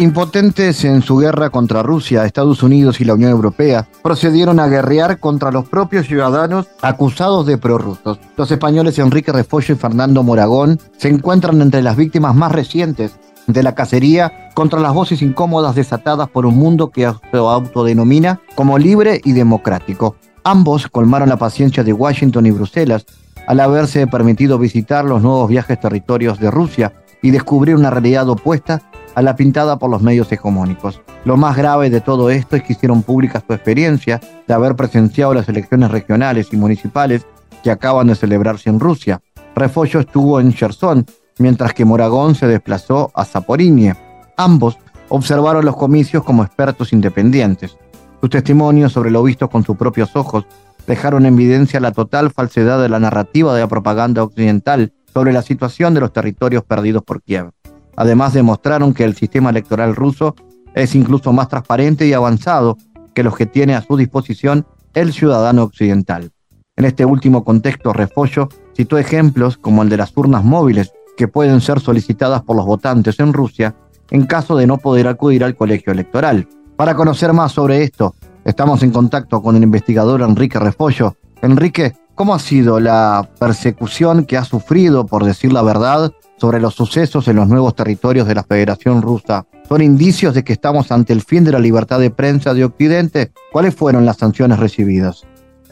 [0.00, 5.20] Impotentes en su guerra contra Rusia, Estados Unidos y la Unión Europea procedieron a guerrear
[5.20, 8.18] contra los propios ciudadanos acusados de prorrusos.
[8.36, 13.62] Los españoles Enrique Refollo y Fernando Moragón se encuentran entre las víctimas más recientes de
[13.62, 19.20] la cacería contra las voces incómodas desatadas por un mundo que se autodenomina como libre
[19.22, 20.16] y democrático.
[20.42, 23.06] Ambos colmaron la paciencia de Washington y Bruselas
[23.46, 26.92] al haberse permitido visitar los nuevos viajes territorios de Rusia
[27.24, 28.82] y descubrir una realidad opuesta
[29.14, 31.00] a la pintada por los medios hegemónicos.
[31.24, 35.32] Lo más grave de todo esto es que hicieron pública su experiencia de haber presenciado
[35.32, 37.26] las elecciones regionales y municipales
[37.62, 39.22] que acaban de celebrarse en Rusia.
[39.56, 41.06] Refollo estuvo en Cherson,
[41.38, 43.96] mientras que Moragón se desplazó a Zaporinie.
[44.36, 44.76] Ambos
[45.08, 47.78] observaron los comicios como expertos independientes.
[48.20, 50.44] Sus testimonios sobre lo visto con sus propios ojos
[50.86, 55.42] dejaron en evidencia la total falsedad de la narrativa de la propaganda occidental sobre la
[55.42, 57.50] situación de los territorios perdidos por Kiev.
[57.96, 60.34] Además demostraron que el sistema electoral ruso
[60.74, 62.76] es incluso más transparente y avanzado
[63.14, 66.32] que los que tiene a su disposición el ciudadano occidental.
[66.76, 71.60] En este último contexto, Refollo citó ejemplos como el de las urnas móviles que pueden
[71.60, 73.76] ser solicitadas por los votantes en Rusia
[74.10, 76.48] en caso de no poder acudir al colegio electoral.
[76.76, 81.16] Para conocer más sobre esto, estamos en contacto con el investigador Enrique Refollo.
[81.40, 86.74] Enrique, ¿cómo ha sido la persecución que ha sufrido, por decir la verdad, sobre los
[86.74, 91.12] sucesos en los nuevos territorios de la Federación Rusa son indicios de que estamos ante
[91.12, 93.32] el fin de la libertad de prensa de Occidente?
[93.52, 95.24] ¿Cuáles fueron las sanciones recibidas?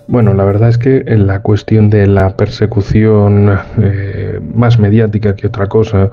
[0.09, 5.47] Bueno, la verdad es que en la cuestión de la persecución eh, más mediática que
[5.47, 6.11] otra cosa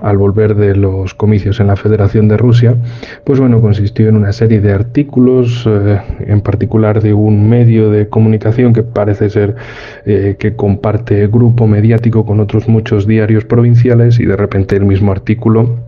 [0.00, 2.76] al volver de los comicios en la Federación de Rusia,
[3.24, 8.08] pues bueno, consistió en una serie de artículos, eh, en particular de un medio de
[8.08, 9.56] comunicación que parece ser
[10.06, 15.10] eh, que comparte grupo mediático con otros muchos diarios provinciales y de repente el mismo
[15.10, 15.78] artículo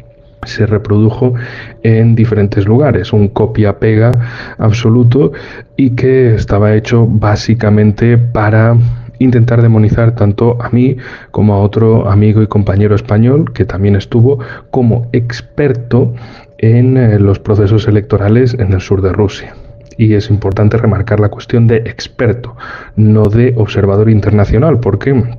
[0.46, 1.34] se reprodujo
[1.82, 4.12] en diferentes lugares, un copia-pega
[4.58, 5.32] absoluto
[5.76, 8.76] y que estaba hecho básicamente para
[9.18, 10.96] intentar demonizar tanto a mí
[11.30, 14.38] como a otro amigo y compañero español que también estuvo
[14.70, 16.14] como experto
[16.58, 19.54] en eh, los procesos electorales en el sur de Rusia.
[19.96, 22.56] Y es importante remarcar la cuestión de experto,
[22.96, 25.36] no de observador internacional, porque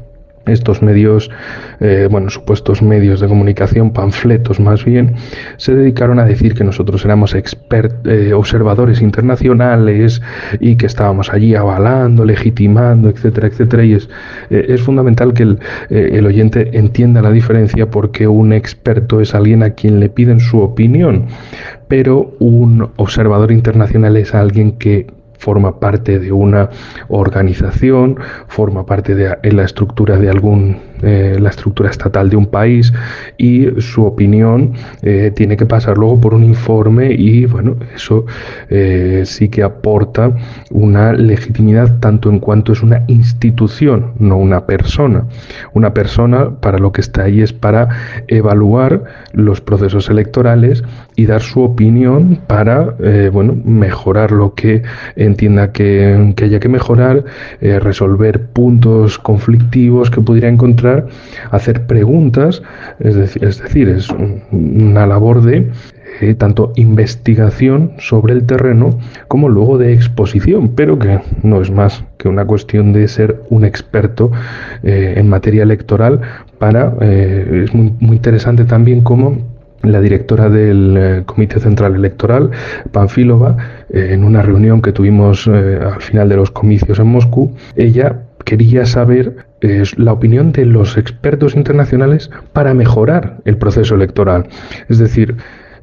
[0.48, 1.30] estos medios,
[1.80, 5.16] eh, bueno, supuestos medios de comunicación, panfletos más bien,
[5.58, 10.22] se dedicaron a decir que nosotros éramos expert, eh, observadores internacionales
[10.60, 13.84] y que estábamos allí avalando, legitimando, etcétera, etcétera.
[13.84, 14.10] Y es,
[14.50, 19.64] eh, es fundamental que el, el oyente entienda la diferencia porque un experto es alguien
[19.64, 21.26] a quien le piden su opinión,
[21.88, 25.08] pero un observador internacional es alguien que
[25.46, 26.72] forma parte de una
[27.08, 32.92] organización, forma parte de la estructura de algún eh, la estructura estatal de un país
[33.38, 38.26] y su opinión eh, tiene que pasar luego por un informe y bueno, eso
[38.72, 40.36] eh, sí que aporta
[40.72, 45.26] una legitimidad tanto en cuanto es una institución, no una persona.
[45.74, 47.88] Una persona para lo que está ahí es para
[48.28, 50.84] evaluar los procesos electorales
[51.16, 52.96] y dar su opinión para
[53.32, 54.82] bueno, mejorar lo que
[55.16, 57.24] entienda que, que haya que mejorar,
[57.62, 60.95] resolver puntos conflictivos que pudiera encontrar
[61.52, 62.62] hacer preguntas,
[63.00, 64.08] es decir, es, decir, es
[64.52, 65.70] una labor de
[66.22, 72.06] eh, tanto investigación sobre el terreno como luego de exposición, pero que no es más
[72.18, 74.32] que una cuestión de ser un experto
[74.84, 76.22] eh, en materia electoral
[76.58, 79.38] para, eh, es muy, muy interesante también cómo
[79.82, 82.50] la directora del Comité Central Electoral,
[82.92, 83.58] Panfilova,
[83.90, 89.46] en una reunión que tuvimos al final de los comicios en Moscú, ella quería saber
[89.98, 94.48] la opinión de los expertos internacionales para mejorar el proceso electoral.
[94.90, 95.36] Es decir,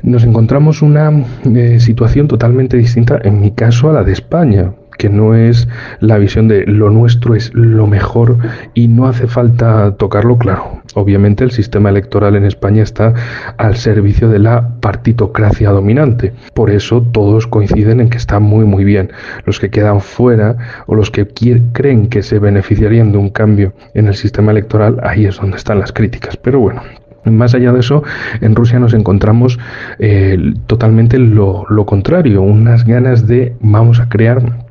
[0.03, 5.09] nos encontramos una eh, situación totalmente distinta, en mi caso, a la de España que
[5.09, 5.67] no es
[5.99, 8.39] la visión de lo nuestro es lo mejor
[8.73, 10.81] y no hace falta tocarlo claro.
[10.95, 13.13] Obviamente el sistema electoral en España está
[13.57, 16.33] al servicio de la partitocracia dominante.
[16.55, 19.11] Por eso todos coinciden en que está muy muy bien.
[19.45, 21.27] Los que quedan fuera o los que
[21.73, 25.81] creen que se beneficiarían de un cambio en el sistema electoral, ahí es donde están
[25.81, 26.37] las críticas.
[26.37, 26.81] Pero bueno,
[27.25, 28.03] más allá de eso,
[28.41, 29.59] en Rusia nos encontramos
[29.99, 34.62] eh, totalmente lo, lo, contrario, unas ganas de vamos a crear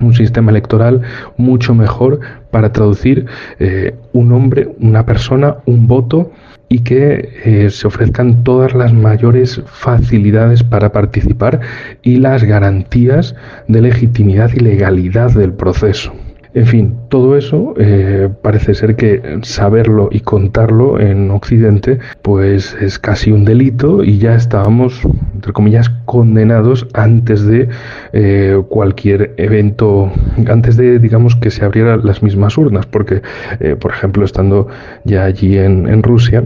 [0.00, 1.02] un sistema electoral
[1.36, 3.26] mucho mejor para traducir
[3.58, 6.32] eh, un hombre, una persona, un voto
[6.68, 11.60] y que eh, se ofrezcan todas las mayores facilidades para participar
[12.02, 13.34] y las garantías
[13.66, 16.12] de legitimidad y legalidad del proceso.
[16.52, 22.98] En fin, todo eso eh, parece ser que saberlo y contarlo en Occidente pues es
[22.98, 25.00] casi un delito y ya estábamos,
[25.32, 27.68] entre comillas, condenados antes de
[28.12, 30.10] eh, cualquier evento,
[30.48, 33.22] antes de, digamos, que se abrieran las mismas urnas, porque,
[33.60, 34.66] eh, por ejemplo, estando
[35.04, 36.42] ya allí en, en Rusia,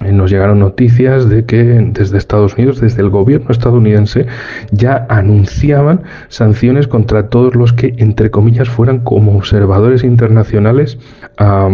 [0.00, 4.26] nos llegaron noticias de que desde Estados Unidos, desde el gobierno estadounidense,
[4.72, 10.98] ya anunciaban sanciones contra todos los que, entre comillas, fueran como observadores internacionales
[11.38, 11.68] a,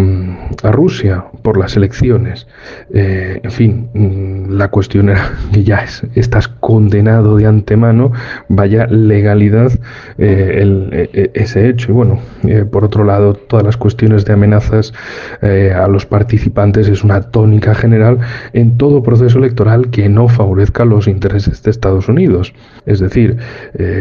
[0.65, 2.47] Rusia por las elecciones.
[2.93, 8.13] Eh, en fin, mm, la cuestión era que ya estás condenado de antemano,
[8.49, 9.73] vaya legalidad
[10.19, 11.93] eh, el, e, e, ese hecho.
[11.93, 14.93] Y bueno, eh, por otro lado, todas las cuestiones de amenazas
[15.43, 18.19] a los participantes es una tónica general
[18.53, 22.53] en todo proceso electoral que no favorezca los intereses de Estados Unidos.
[22.87, 23.37] Es decir,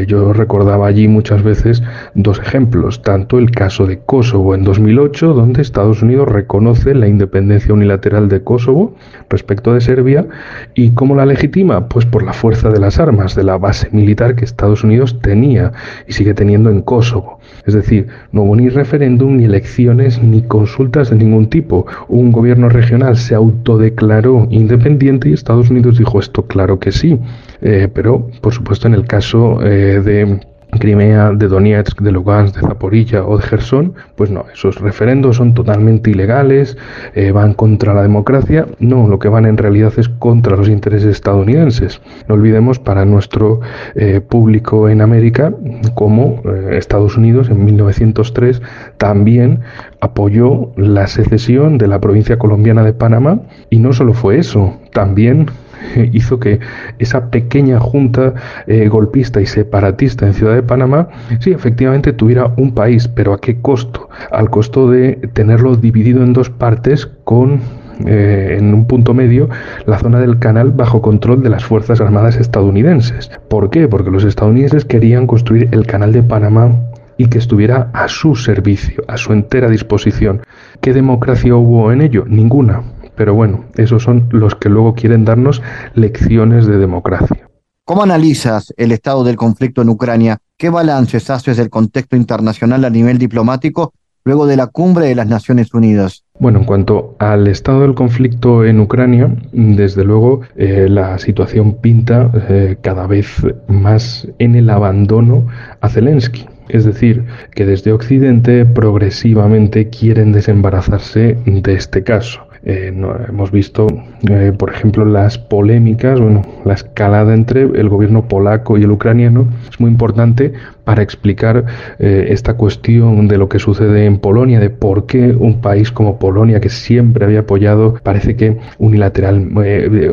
[0.07, 1.83] yo recordaba allí muchas veces
[2.15, 7.73] dos ejemplos, tanto el caso de Kosovo en 2008, donde Estados Unidos reconoce la independencia
[7.73, 8.95] unilateral de Kosovo
[9.29, 10.25] respecto de Serbia,
[10.73, 14.35] y cómo la legitima, pues por la fuerza de las armas, de la base militar
[14.35, 15.73] que Estados Unidos tenía
[16.07, 17.39] y sigue teniendo en Kosovo.
[17.65, 21.85] Es decir, no hubo ni referéndum, ni elecciones, ni consultas de ningún tipo.
[22.07, 27.19] Un gobierno regional se autodeclaró independiente y Estados Unidos dijo esto, claro que sí.
[27.61, 30.39] Eh, pero, por supuesto, en el caso eh, de
[30.71, 35.53] Crimea, de Donetsk, de Lugansk, de Zaporilla o de Gerson, pues no, esos referendos son
[35.53, 36.77] totalmente ilegales,
[37.15, 41.15] eh, van contra la democracia, no, lo que van en realidad es contra los intereses
[41.15, 42.01] estadounidenses.
[42.27, 43.61] No olvidemos para nuestro
[43.95, 45.53] eh, público en América,
[45.95, 48.61] como eh, Estados Unidos en 1903
[48.97, 49.61] también
[50.01, 53.39] apoyó la secesión de la provincia colombiana de Panamá
[53.69, 55.47] y no solo fue eso, también
[56.13, 56.59] hizo que
[56.99, 58.33] esa pequeña junta
[58.67, 61.09] eh, golpista y separatista en Ciudad de Panamá,
[61.39, 64.09] sí, efectivamente tuviera un país, pero ¿a qué costo?
[64.31, 67.61] Al costo de tenerlo dividido en dos partes con
[68.05, 69.49] eh, en un punto medio
[69.87, 73.31] la zona del canal bajo control de las Fuerzas Armadas estadounidenses.
[73.49, 73.87] ¿Por qué?
[73.87, 76.69] Porque los estadounidenses querían construir el canal de Panamá
[77.17, 80.41] y que estuviera a su servicio, a su entera disposición.
[80.81, 82.25] ¿Qué democracia hubo en ello?
[82.27, 82.83] Ninguna.
[83.17, 85.61] Pero bueno, esos son los que luego quieren darnos
[85.95, 87.49] lecciones de democracia.
[87.83, 90.37] ¿Cómo analizas el estado del conflicto en Ucrania?
[90.57, 93.93] ¿Qué balances haces del contexto internacional a nivel diplomático
[94.25, 96.25] luego de la cumbre de las Naciones Unidas?
[96.37, 102.29] Bueno, en cuanto al estado del conflicto en Ucrania, desde luego eh, la situación pinta
[102.49, 105.47] eh, cada vez más en el abandono
[105.79, 106.45] a Zelensky.
[106.67, 112.46] Es decir, que desde Occidente progresivamente quieren desembarazarse de este caso.
[112.69, 112.93] Eh,
[113.29, 113.87] hemos visto,
[114.29, 119.47] eh, por ejemplo, las polémicas, bueno, la escalada entre el gobierno polaco y el ucraniano.
[119.71, 120.51] Es muy importante
[120.83, 121.63] para explicar
[121.97, 126.19] eh, esta cuestión de lo que sucede en Polonia, de por qué un país como
[126.19, 129.47] Polonia, que siempre había apoyado, parece que unilateral,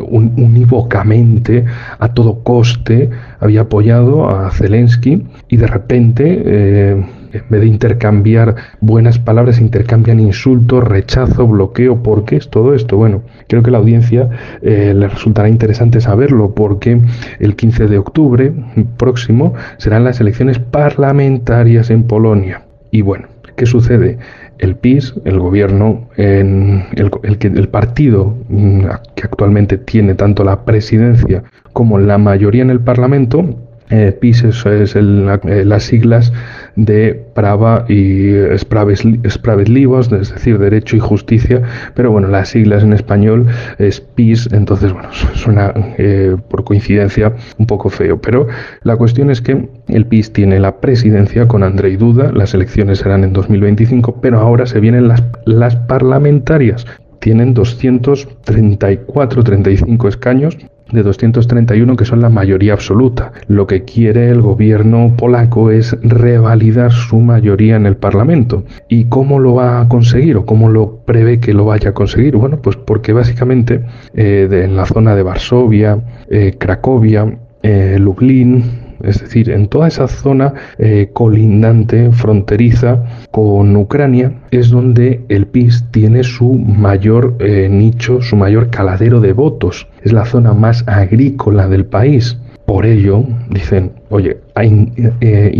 [0.07, 1.65] unívocamente,
[1.99, 3.09] a todo coste,
[3.41, 7.03] había apoyado a Zelensky y de repente
[7.37, 12.01] en vez de intercambiar buenas palabras, intercambian insultos, rechazo, bloqueo.
[12.01, 12.97] ¿Por qué es todo esto?
[12.97, 14.29] Bueno, creo que a la audiencia
[14.61, 16.99] eh, le resultará interesante saberlo porque
[17.39, 18.53] el 15 de octubre
[18.97, 22.63] próximo serán las elecciones parlamentarias en Polonia.
[22.91, 24.17] Y bueno, ¿qué sucede?
[24.57, 31.99] el PIS, el gobierno, en el, partido mm, que actualmente tiene tanto la presidencia como
[31.99, 33.43] la mayoría en el Parlamento,
[33.89, 34.65] eh, PIS es,
[34.95, 36.33] eh, las siglas
[36.75, 41.61] de Prava y Spravedlivos, es decir, Derecho y Justicia,
[41.93, 43.45] pero bueno, las siglas en español
[43.77, 48.47] es PIS, entonces bueno, suena eh, por coincidencia un poco feo, pero
[48.81, 53.23] la cuestión es que el PIS tiene la presidencia con Andrei Duda, las elecciones serán
[53.23, 56.87] en 2025, pero ahora se vienen las, las parlamentarias,
[57.19, 60.57] tienen 234-35 escaños
[60.91, 63.31] de 231 que son la mayoría absoluta.
[63.47, 68.63] Lo que quiere el gobierno polaco es revalidar su mayoría en el Parlamento.
[68.87, 72.35] ¿Y cómo lo va a conseguir o cómo lo prevé que lo vaya a conseguir?
[72.37, 73.83] Bueno, pues porque básicamente
[74.13, 80.07] eh, en la zona de Varsovia, eh, Cracovia, eh, Lublin, es decir, en toda esa
[80.07, 88.21] zona eh, colindante, fronteriza con Ucrania, es donde el PIS tiene su mayor eh, nicho,
[88.21, 89.87] su mayor caladero de votos.
[90.03, 92.37] Es la zona más agrícola del país.
[92.65, 95.51] Por ello, dicen, oye, eh,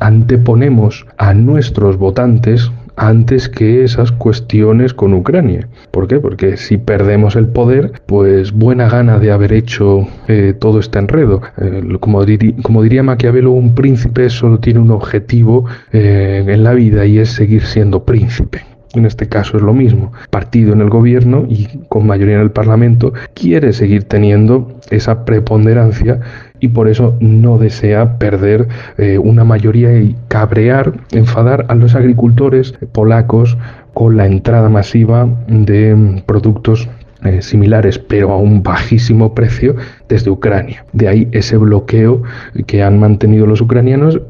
[0.00, 5.68] anteponemos a nuestros votantes antes que esas cuestiones con Ucrania.
[5.90, 6.20] ¿Por qué?
[6.20, 11.42] Porque si perdemos el poder, pues buena gana de haber hecho eh, todo este enredo.
[11.58, 17.18] Eh, como, diría Maquiavelo, un príncipe solo tiene un objetivo eh, en la vida y
[17.18, 18.62] es seguir siendo príncipe
[18.94, 22.50] en este caso es lo mismo, partido en el gobierno y con mayoría en el
[22.50, 26.20] Parlamento, quiere seguir teniendo esa preponderancia
[26.64, 32.72] y por eso no desea perder eh, una mayoría y cabrear, enfadar a los agricultores
[32.92, 33.58] polacos
[33.92, 36.88] con la entrada masiva de mm, productos
[37.24, 39.76] eh, similares, pero a un bajísimo precio
[40.08, 40.84] desde Ucrania.
[40.92, 42.22] De ahí ese bloqueo
[42.66, 44.20] que han mantenido los ucranianos,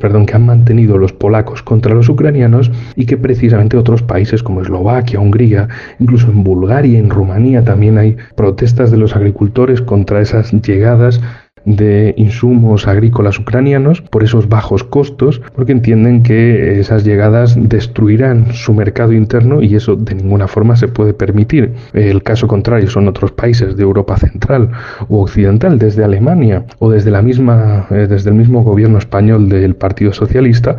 [0.00, 4.62] perdón, que han mantenido los polacos contra los ucranianos y que precisamente otros países como
[4.62, 10.52] Eslovaquia, Hungría, incluso en Bulgaria, en Rumanía también hay protestas de los agricultores contra esas
[10.52, 11.20] llegadas
[11.64, 18.74] de insumos agrícolas ucranianos por esos bajos costos, porque entienden que esas llegadas destruirán su
[18.74, 21.72] mercado interno y eso de ninguna forma se puede permitir.
[21.92, 24.70] El caso contrario son otros países de Europa central
[25.08, 29.74] o occidental, desde Alemania o desde la misma, eh, desde el mismo gobierno español del
[29.74, 30.76] Partido Socialista,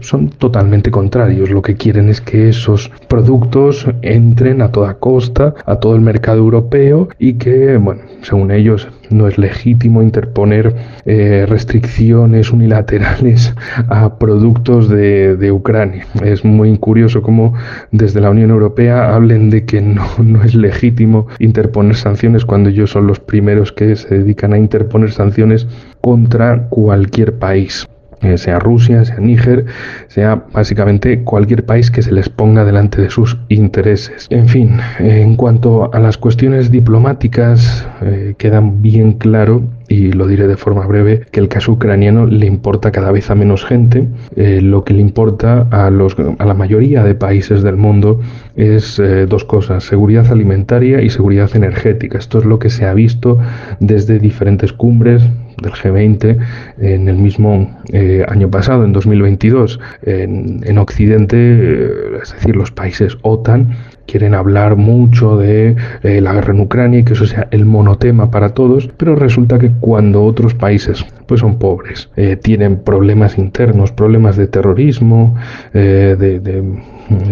[0.00, 1.50] son totalmente contrarios.
[1.50, 6.38] Lo que quieren es que esos productos entren a toda costa a todo el mercado
[6.38, 10.74] europeo y que, bueno, según ellos no es legítimo interponer
[11.06, 13.54] eh, restricciones unilaterales
[13.88, 16.06] a productos de, de, Ucrania.
[16.22, 17.54] Es muy curioso cómo
[17.90, 22.90] desde la Unión Europea hablen de que no, no es legítimo interponer sanciones cuando ellos
[22.90, 25.66] son los primeros que se dedican a interponer sanciones
[26.00, 27.86] contra cualquier país.
[28.22, 29.66] Eh, sea Rusia, sea Níger,
[30.08, 34.26] sea básicamente cualquier país que se les ponga delante de sus intereses.
[34.30, 40.46] En fin, en cuanto a las cuestiones diplomáticas, eh, quedan bien claro y lo diré
[40.46, 44.08] de forma breve, que el caso ucraniano le importa cada vez a menos gente.
[44.36, 48.20] Eh, lo que le importa a, los, a la mayoría de países del mundo
[48.56, 52.18] es dos cosas, seguridad alimentaria y seguridad energética.
[52.18, 53.38] Esto es lo que se ha visto
[53.80, 55.22] desde diferentes cumbres,
[55.64, 56.38] del G20
[56.78, 59.80] en el mismo eh, año pasado, en 2022.
[60.02, 61.90] En, en Occidente, eh,
[62.22, 67.04] es decir, los países OTAN, quieren hablar mucho de eh, la guerra en Ucrania y
[67.04, 71.58] que eso sea el monotema para todos, pero resulta que cuando otros países pues son
[71.58, 72.10] pobres,
[72.42, 75.34] tienen problemas internos, problemas de terrorismo,
[75.72, 76.62] de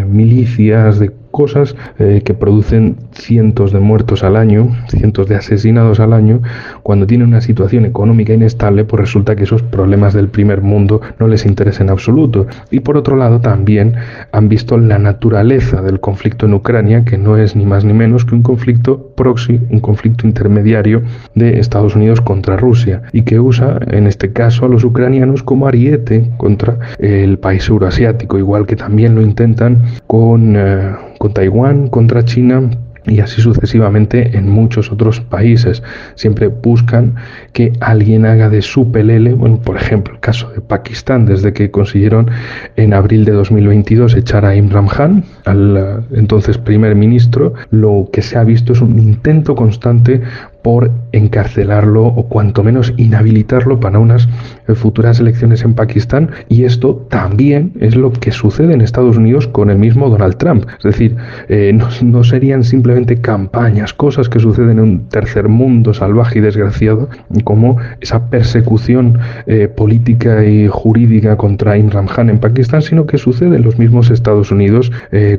[0.09, 6.13] milicias, de cosas eh, que producen cientos de muertos al año, cientos de asesinados al
[6.13, 6.41] año,
[6.85, 11.27] cuando tienen una situación económica inestable, pues resulta que esos problemas del primer mundo no
[11.27, 12.47] les interesan en absoluto.
[12.71, 13.95] Y por otro lado, también
[14.31, 18.25] han visto la naturaleza del conflicto en Ucrania, que no es ni más ni menos
[18.25, 21.03] que un conflicto proxy, un conflicto intermediario
[21.35, 25.67] de Estados Unidos contra Rusia, y que usa, en este caso, a los ucranianos como
[25.67, 30.55] ariete contra el país euroasiático, igual que también lo intentan con...
[30.57, 32.69] Eh, con Taiwán, contra China
[33.07, 35.85] y así sucesivamente en muchos otros países.
[36.17, 37.15] Siempre buscan
[37.53, 41.71] que alguien haga de su pelele, bueno, por ejemplo, el caso de Pakistán, desde que
[41.71, 42.29] consiguieron
[42.75, 48.21] en abril de 2022 echar a Imran Khan, al eh, entonces primer ministro, lo que
[48.21, 50.23] se ha visto es un intento constante
[50.63, 54.29] por encarcelarlo o cuanto menos inhabilitarlo para unas
[54.69, 59.47] eh, futuras elecciones en Pakistán y esto también es lo que sucede en Estados Unidos
[59.47, 60.67] con el mismo Donald Trump.
[60.79, 61.17] Es decir,
[61.49, 67.09] eh, no, serían simplemente campañas, cosas que suceden en un tercer mundo salvaje y desgraciado
[67.45, 73.57] como esa persecución eh, política y jurídica contra Imran Khan en Pakistán, sino que sucede
[73.57, 74.91] en los mismos Estados Unidos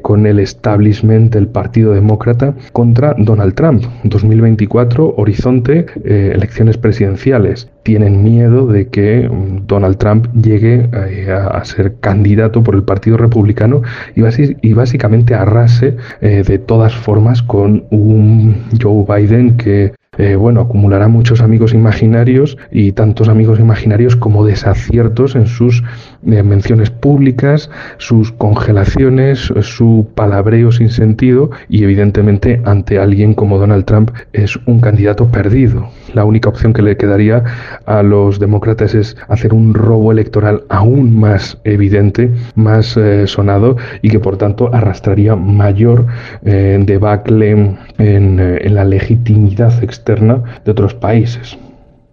[0.01, 3.83] con el establishment del Partido Demócrata contra Donald Trump.
[4.03, 7.69] 2024 horizonte eh, elecciones presidenciales.
[7.83, 13.17] Tienen miedo de que mm, Donald Trump llegue eh, a, ser candidato por el Partido
[13.17, 13.81] Republicano
[14.15, 21.07] y, básicamente arrase eh, de todas formas con un Joe Biden que eh, bueno, acumulará
[21.07, 25.83] muchos amigos imaginarios y tantos amigos imaginarios como desaciertos en sus
[26.27, 33.85] eh, menciones públicas, sus congelaciones, su palabreo sin sentido y evidentemente ante alguien como Donald
[33.85, 35.89] Trump es un candidato perdido.
[36.13, 37.43] La única opción que le quedaría
[37.87, 44.09] a los demócratas es hacer un robo electoral aún más evidente, más eh, sonado y
[44.09, 46.05] que por tanto arrastraría mayor
[46.43, 51.57] debacle en la legitimidad externa de otros países.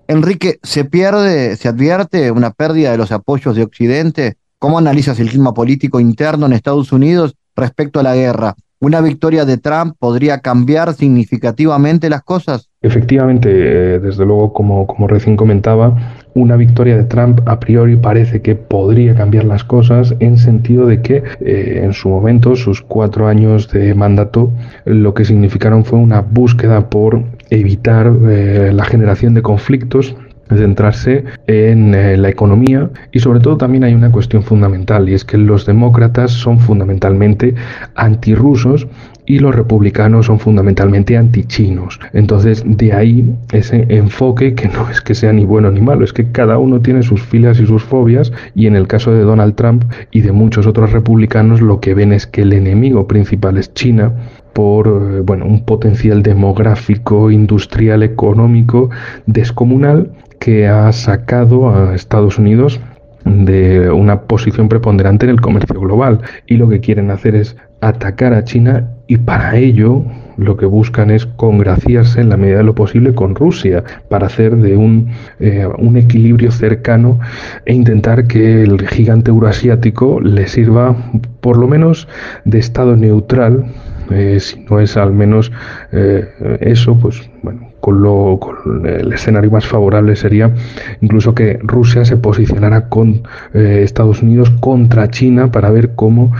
[0.08, 4.34] Enrique, ¿se pierde, se advierte una pérdida de los apoyos de Occidente?
[4.58, 8.54] ¿Cómo analizas el clima político interno en Estados Unidos respecto a la guerra?
[8.80, 12.70] ¿Una victoria de Trump podría cambiar significativamente las cosas?
[12.82, 15.96] Efectivamente, eh, desde luego, como, como recién comentaba,
[16.34, 21.02] una victoria de Trump a priori parece que podría cambiar las cosas en sentido de
[21.02, 24.52] que eh, en su momento, sus cuatro años de mandato,
[24.84, 30.14] lo que significaron fue una búsqueda por evitar eh, la generación de conflictos
[30.56, 35.24] centrarse en eh, la economía y sobre todo también hay una cuestión fundamental y es
[35.24, 37.54] que los demócratas son fundamentalmente
[37.94, 38.86] antirrusos
[39.26, 42.00] y los republicanos son fundamentalmente antichinos.
[42.12, 46.12] Entonces, de ahí ese enfoque que no es que sea ni bueno ni malo, es
[46.12, 49.54] que cada uno tiene sus filas y sus fobias y en el caso de Donald
[49.54, 53.72] Trump y de muchos otros republicanos lo que ven es que el enemigo principal es
[53.74, 54.12] China
[54.52, 58.90] por eh, bueno, un potencial demográfico, industrial, económico
[59.26, 62.80] descomunal que ha sacado a Estados Unidos
[63.24, 68.32] de una posición preponderante en el comercio global y lo que quieren hacer es atacar
[68.32, 70.04] a China y para ello
[70.36, 74.56] lo que buscan es congraciarse en la medida de lo posible con Rusia para hacer
[74.56, 77.18] de un, eh, un equilibrio cercano
[77.66, 80.96] e intentar que el gigante euroasiático le sirva
[81.40, 82.08] por lo menos
[82.44, 83.66] de estado neutral
[84.10, 85.52] eh, si no es al menos
[85.92, 90.52] eh, eso, pues bueno, con, lo, con el escenario más favorable sería
[91.00, 93.22] incluso que Rusia se posicionara con
[93.54, 96.32] eh, Estados Unidos contra China para ver cómo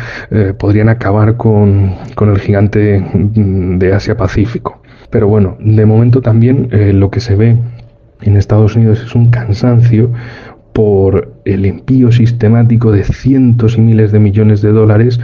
[0.58, 4.80] podrían acabar con, con el gigante de Asia-Pacífico.
[5.10, 7.56] Pero bueno, de momento también eh, lo que se ve
[8.22, 10.10] en Estados Unidos es un cansancio
[10.72, 15.18] por el envío sistemático de cientos y miles de millones de dólares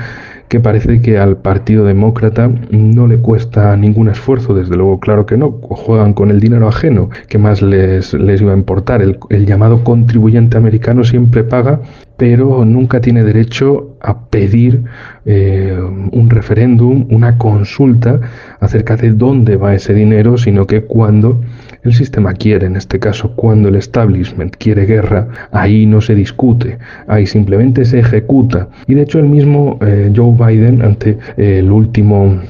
[0.49, 5.36] que parece que al Partido Demócrata no le cuesta ningún esfuerzo, desde luego, claro que
[5.36, 9.03] no, juegan con el dinero ajeno, que más les, les iba a importar.
[9.03, 11.80] El, llamado contribuyente americano siempre paga,
[12.16, 14.84] pero nunca tiene derecho a pedir
[15.24, 15.78] eh,
[16.12, 18.20] un referéndum, una consulta
[18.61, 21.40] acerca de dónde va ese dinero, sino que cuando
[21.87, 26.78] el sistema quiere, en este caso, cuando el establishment quiere guerra, ahí no se discute,
[27.07, 28.68] ahí simplemente se ejecuta.
[28.87, 32.41] Y de hecho el mismo eh, Joe Biden, ante el último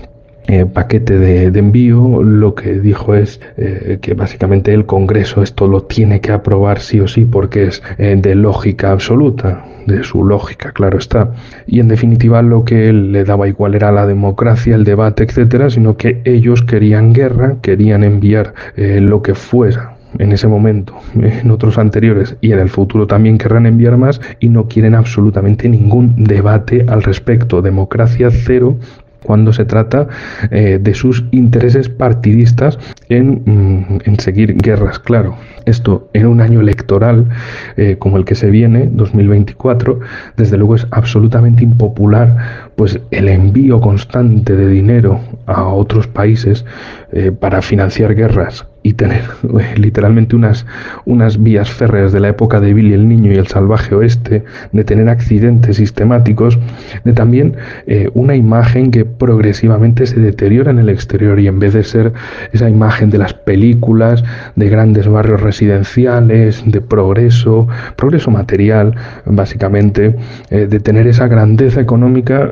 [0.49, 3.41] eh, paquete de, envío, lo que dijo es
[4.01, 8.35] que básicamente el Congreso esto lo tiene que aprobar sí o sí porque es de
[8.35, 11.33] lógica absoluta de su lógica, claro está.
[11.67, 15.97] Y en definitiva lo que le daba igual era la democracia, el debate, etcétera, sino
[15.97, 21.79] que ellos querían guerra, querían enviar eh, lo que fuera en ese momento, en otros
[21.79, 26.85] anteriores y en el futuro también querrán enviar más y no quieren absolutamente ningún debate
[26.89, 27.63] al respecto.
[27.63, 28.77] Democracia cero
[29.27, 30.07] cuando se trata
[30.53, 35.37] eh, de sus intereses partidistas en, mm, en seguir guerras, claro.
[35.65, 37.27] Esto en un año electoral
[37.77, 39.99] eh, como el que se viene, 2024,
[40.37, 46.65] desde luego es absolutamente impopular, pues el envío constante de dinero a otros países
[47.11, 49.25] eh, para financiar guerras y tener
[49.77, 50.65] literalmente unas,
[51.07, 54.85] unas vías férreas de la época de Billy el Niño y el salvaje oeste, de
[54.85, 56.57] tener accidentes sistemáticos,
[57.03, 57.57] de también
[57.89, 62.13] eh, una imagen que progresivamente se deteriora en el exterior y en vez de ser
[62.53, 64.23] esa imagen de las películas,
[64.55, 67.67] de grandes barrios residenciales, de progreso,
[67.97, 70.15] progreso material, básicamente,
[70.51, 72.49] eh, de tener esa grandeza económica,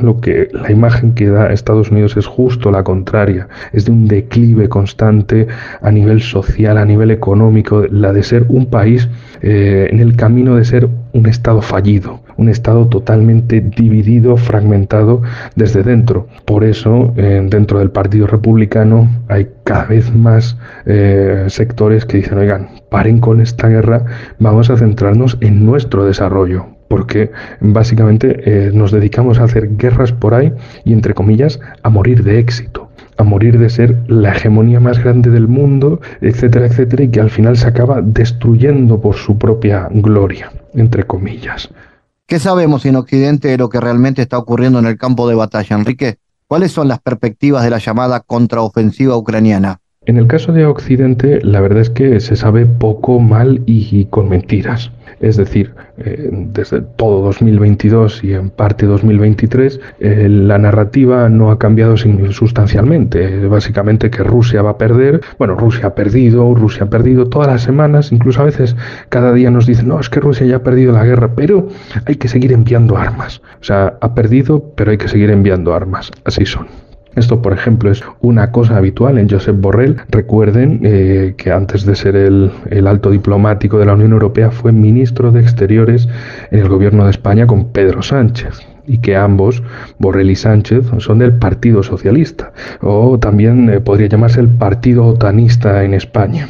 [0.00, 4.06] lo que la imagen que da Estados Unidos es justo la contraria, es de un
[4.06, 5.48] declive constante
[5.80, 9.08] a nivel social, a nivel económico, la de ser un país
[9.42, 15.22] eh, en el camino de ser un Estado fallido, un Estado totalmente dividido, fragmentado
[15.54, 16.26] desde dentro.
[16.44, 22.38] Por eso, eh, dentro del Partido Republicano hay cada vez más eh, sectores que dicen,
[22.38, 24.04] oigan, paren con esta guerra,
[24.38, 27.30] vamos a centrarnos en nuestro desarrollo, porque
[27.60, 30.52] básicamente nos dedicamos a hacer guerras por ahí
[30.84, 32.86] y, entre comillas, a morir de éxito
[33.18, 37.30] a morir de ser la hegemonía más grande del mundo, etcétera, etcétera, y que al
[37.30, 41.68] final se acaba destruyendo por su propia gloria, entre comillas.
[42.26, 45.76] ¿Qué sabemos en Occidente de lo que realmente está ocurriendo en el campo de batalla,
[45.76, 46.18] Enrique?
[46.48, 49.80] ¿Cuáles son las perspectivas de la llamada contraofensiva ucraniana?
[50.06, 54.28] En el caso de Occidente, la verdad es que se sabe poco mal y con
[54.28, 54.92] mentiras.
[55.20, 61.58] Es decir, eh, desde todo 2022 y en parte 2023, eh, la narrativa no ha
[61.58, 63.46] cambiado sustancialmente.
[63.48, 67.62] Básicamente que Rusia va a perder, bueno, Rusia ha perdido, Rusia ha perdido todas las
[67.62, 68.76] semanas, incluso a veces
[69.08, 71.68] cada día nos dicen, no, es que Rusia ya ha perdido la guerra, pero
[72.04, 73.40] hay que seguir enviando armas.
[73.60, 76.10] O sea, ha perdido, pero hay que seguir enviando armas.
[76.24, 76.85] Así son.
[77.16, 79.96] Esto, por ejemplo, es una cosa habitual en Josep Borrell.
[80.10, 82.52] Recuerden eh, que antes de ser el,
[82.86, 86.08] alto diplomático de la Unión Europea fue ministro de Exteriores
[86.50, 89.62] en el gobierno de España con Pedro Sánchez y que ambos,
[89.98, 92.52] Borrell y Sánchez, son del Partido Socialista,
[92.82, 96.46] o también eh, podría llamarse el Partido Otanista en España.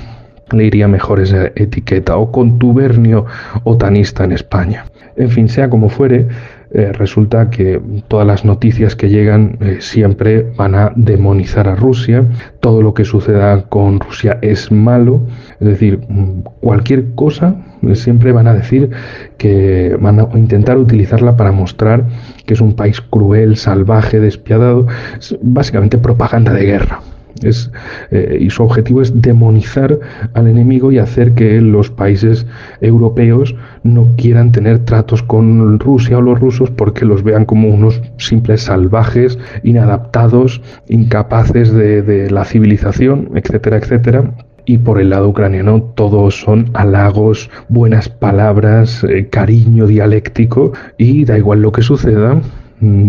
[0.50, 3.24] Le iría mejor esa etiqueta, o contubernio
[3.64, 4.84] otanista en España.
[5.16, 6.28] En fin, sea como fuere,
[6.76, 12.22] eh, resulta que todas las noticias que llegan eh, siempre van a demonizar a Rusia,
[12.60, 15.22] todo lo que suceda con Rusia es malo,
[15.58, 18.90] es decir, mm, cualquier cosa eh, siempre van a decir
[19.38, 22.04] que van a intentar utilizarla para mostrar
[22.44, 24.86] que es un país cruel, salvaje, despiadado,
[25.18, 27.00] es básicamente propaganda de guerra.
[27.42, 27.70] Es,
[28.10, 29.98] eh, y su objetivo es demonizar
[30.34, 32.46] al enemigo y hacer que los países
[32.80, 38.00] europeos no quieran tener tratos con Rusia o los rusos porque los vean como unos
[38.18, 44.32] simples salvajes, inadaptados, incapaces de, la civilización, etcétera, etcétera.
[44.64, 51.38] Y por el lado ucraniano todos son halagos, buenas palabras, eh, cariño dialéctico y da
[51.38, 52.40] igual lo que suceda,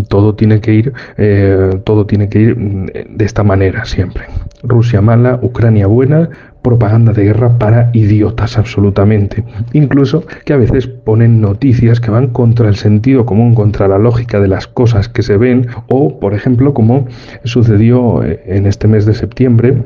[0.07, 4.25] todo tiene que ir, eh, todo tiene que ir mm, de esta manera siempre.
[4.63, 6.29] Rusia mala, Ucrania buena,
[6.61, 9.43] propaganda de guerra para idiotas absolutamente.
[9.73, 14.39] Incluso que a veces ponen noticias que van contra el sentido común, contra la lógica
[14.39, 17.07] de las cosas que se ven, o por ejemplo como
[17.43, 19.77] sucedió eh, en este mes de septiembre,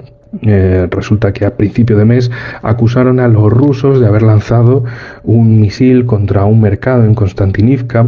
[0.44, 4.86] eh, resulta que a principio de mes acusaron a los rusos de haber lanzado
[5.24, 8.08] un misil contra un mercado en Konstantinivka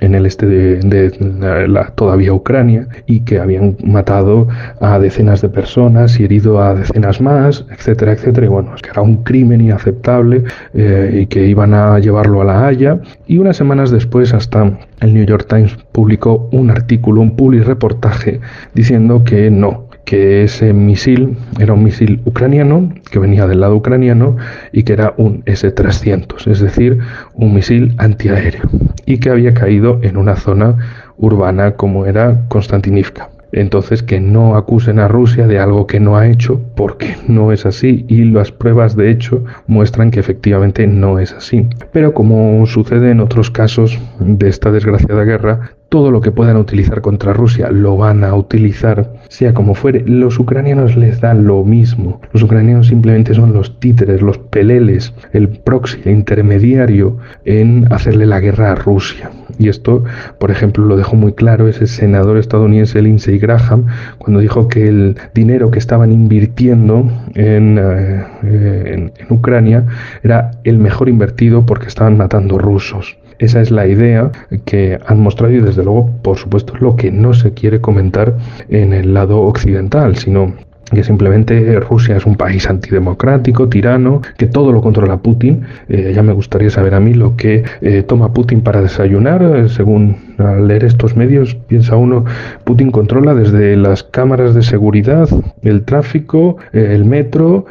[0.00, 4.48] en el este de, la todavía Ucrania y que habían matado
[4.80, 8.46] a decenas de personas y herido a decenas más, etcétera, etcétera.
[8.46, 10.44] Y bueno, es que era un crimen inaceptable
[10.74, 13.00] eh, y que iban a llevarlo a la Haya.
[13.26, 18.40] Y unas semanas después, hasta el New York Times publicó un artículo, un public reportaje,
[18.74, 24.36] diciendo que no, que ese misil era un misil ucraniano que venía del lado ucraniano
[24.72, 26.98] y que era un S-300, es decir,
[27.34, 28.62] un misil antiaéreo
[29.04, 30.76] y que había caído en una zona
[31.18, 33.30] urbana como era Konstantinivka.
[33.52, 37.64] Entonces, que no acusen a Rusia de algo que no ha hecho, porque no es
[37.64, 41.66] así y las pruebas de hecho muestran que efectivamente no es así.
[41.92, 47.00] Pero como sucede en otros casos de esta desgraciada guerra, todo lo que puedan utilizar
[47.00, 50.02] contra Rusia lo van a utilizar, sea como fuere.
[50.06, 52.20] Los ucranianos les da lo mismo.
[52.32, 58.40] Los ucranianos simplemente son los títeres, los peleles, el proxy, el intermediario en hacerle la
[58.40, 59.30] guerra a Rusia.
[59.58, 60.04] Y esto,
[60.38, 63.86] por ejemplo, lo dejó muy claro ese senador estadounidense Lindsey Graham
[64.18, 69.84] cuando dijo que el dinero que estaban invirtiendo en, eh, en Ucrania
[70.22, 73.16] era el mejor invertido porque estaban matando rusos.
[73.38, 74.30] Esa es la idea
[74.64, 78.34] que han mostrado y desde luego, por supuesto, lo que no se quiere comentar
[78.68, 80.54] en el lado occidental, sino
[80.92, 85.62] que simplemente Rusia es un país antidemocrático, tirano, que todo lo controla Putin.
[85.88, 89.42] Eh, ya me gustaría saber a mí lo que eh, toma Putin para desayunar.
[89.42, 92.24] Eh, según al leer estos medios, piensa uno,
[92.64, 95.28] Putin controla desde las cámaras de seguridad,
[95.62, 97.64] el tráfico, el metro,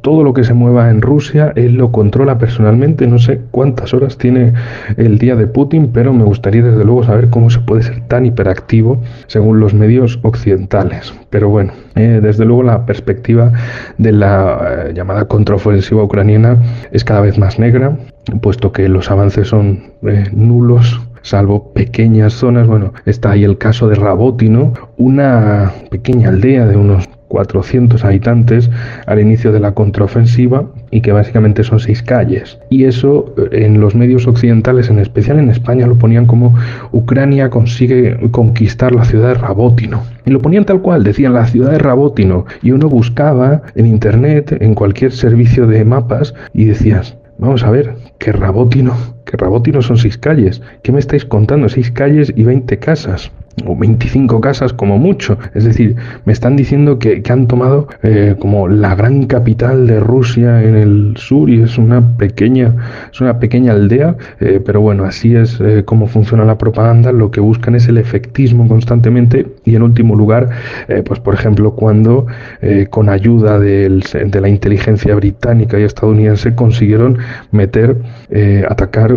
[0.00, 3.06] todo lo que se mueva en Rusia, él lo controla personalmente.
[3.06, 4.52] No sé cuántas horas tiene
[4.96, 8.26] el día de Putin, pero me gustaría desde luego saber cómo se puede ser tan
[8.26, 11.14] hiperactivo según los medios occidentales.
[11.30, 13.52] Pero bueno, desde luego la perspectiva
[13.98, 16.56] de la eh, llamada contraofensiva ucraniana
[16.92, 17.96] es cada vez más negra,
[18.40, 22.66] puesto que los avances son eh, nulos salvo pequeñas zonas.
[22.66, 28.70] Bueno, está ahí el caso de Rabotino, una pequeña aldea de unos 400 habitantes
[29.06, 32.58] al inicio de la contraofensiva y que básicamente son seis calles.
[32.70, 36.54] Y eso eh, en los medios occidentales, en especial en España, lo ponían como
[36.92, 40.02] Ucrania consigue conquistar la ciudad de Rabotino.
[40.24, 42.46] Y lo ponían tal cual, decían la ciudad de Rabotino.
[42.62, 47.94] Y uno buscaba en internet, en cualquier servicio de mapas, y decías, vamos a ver,
[48.18, 50.62] que Rabotino, que Rabotino son seis calles.
[50.82, 51.68] ¿Qué me estáis contando?
[51.68, 53.30] Seis calles y 20 casas
[53.66, 55.38] o 25 casas como mucho.
[55.54, 60.62] Es decir, me están diciendo que, han tomado eh, como la gran capital de Rusia
[60.62, 62.74] en el sur y es una pequeña,
[63.12, 67.12] es una pequeña aldea, eh, pero bueno, así es eh, como funciona la propaganda.
[67.12, 70.48] Lo que buscan es el efectismo constantemente y en último lugar,
[71.04, 72.26] pues por ejemplo, cuando
[72.90, 77.18] con ayuda de la inteligencia británica y estadounidense consiguieron
[77.50, 77.96] meter,
[78.68, 79.12] atacar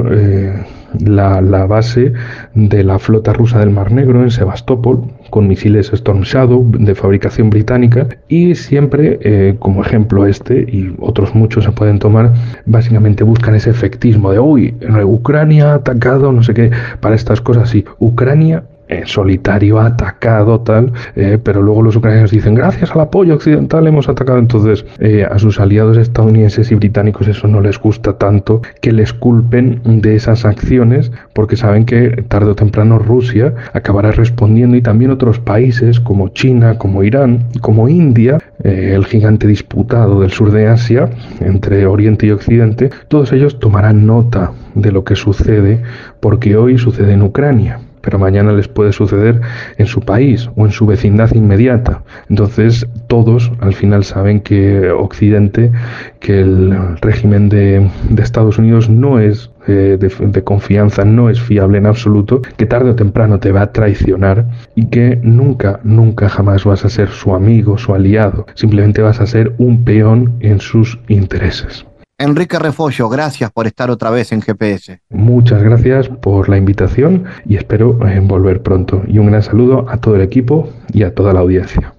[0.99, 2.13] la, base
[2.53, 7.49] de la flota rusa del Mar Negro en Sebastopol con misiles Storm Shadow de fabricación
[7.49, 8.07] británica.
[8.27, 12.33] Y siempre eh, como ejemplo este y otros muchos se pueden tomar
[12.65, 17.73] básicamente buscan ese efectismo de uy Ucrania ha atacado no sé qué para estas cosas.
[17.75, 23.01] Y Ucrania en solitario ha atacado tal, eh, pero luego los ucranianos dicen gracias al
[23.01, 24.37] apoyo occidental hemos atacado.
[24.37, 29.13] Entonces eh, a sus aliados estadounidenses y británicos eso no les gusta tanto que les
[29.13, 35.11] culpen de esas acciones porque saben que tarde o temprano Rusia acabará respondiendo y también
[35.11, 40.67] otros países como China, como Irán, como India, eh, el gigante disputado del sur de
[40.67, 45.81] Asia entre Oriente y Occidente, todos ellos tomarán nota de lo que sucede
[46.19, 49.41] porque hoy sucede en Ucrania pero mañana les puede suceder
[49.78, 52.04] en su país o en su vecindad inmediata.
[52.30, 55.72] Entonces todos al final saben que Occidente,
[56.20, 57.89] que el régimen de,
[58.22, 62.91] Estados Unidos no es eh, de, de, confianza, no es fiable en absoluto, que tarde
[62.91, 64.45] o temprano te va a traicionar
[64.76, 69.26] y que nunca, nunca jamás vas a ser su amigo, su aliado, simplemente vas a
[69.26, 71.86] ser un peón en sus intereses.
[72.22, 75.01] Enrique Refollo, gracias por estar otra vez en GPS.
[75.09, 79.01] Muchas gracias por la invitación y espero eh, volver pronto.
[79.07, 81.95] Y un gran saludo a todo el equipo y a toda la audiencia.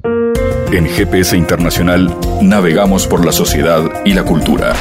[0.71, 4.75] En GPS Internacional navegamos por la sociedad y la cultura.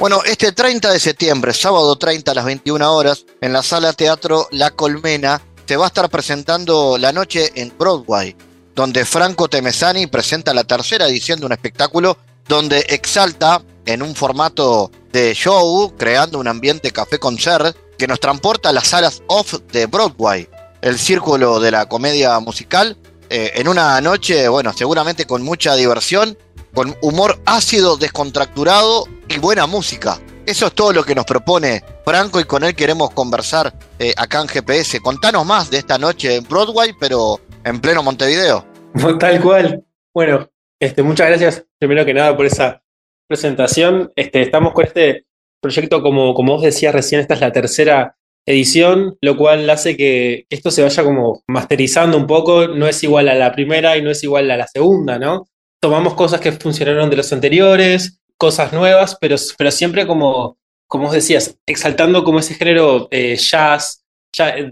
[0.00, 4.46] Bueno, este 30 de septiembre, sábado 30 a las 21 horas, en la sala teatro
[4.50, 8.34] La Colmena, se va a estar presentando la noche en Broadway,
[8.74, 12.18] donde Franco Temesani presenta la tercera edición de un espectáculo
[12.48, 18.72] donde exalta en un formato de show, creando un ambiente café-concert que nos transporta a
[18.72, 20.48] las salas off de Broadway,
[20.82, 22.96] el círculo de la comedia musical,
[23.28, 26.36] eh, en una noche, bueno, seguramente con mucha diversión
[26.74, 30.18] con humor ácido, descontracturado y buena música.
[30.46, 34.40] Eso es todo lo que nos propone Franco y con él queremos conversar eh, acá
[34.40, 34.98] en GPS.
[34.98, 38.66] Contanos más de esta noche en Broadway, pero en pleno Montevideo.
[39.20, 39.84] Tal cual.
[40.12, 40.50] Bueno,
[40.80, 42.82] este, muchas gracias primero que nada por esa
[43.28, 44.10] presentación.
[44.16, 45.26] Este, estamos con este
[45.60, 50.46] proyecto, como, como vos decías recién, esta es la tercera edición, lo cual hace que
[50.50, 54.10] esto se vaya como masterizando un poco, no es igual a la primera y no
[54.10, 55.46] es igual a la segunda, ¿no?
[55.80, 60.58] Tomamos cosas que funcionaron de los anteriores, cosas nuevas, pero, pero siempre como,
[60.90, 64.04] como vos decías, exaltando como ese género eh, jazz,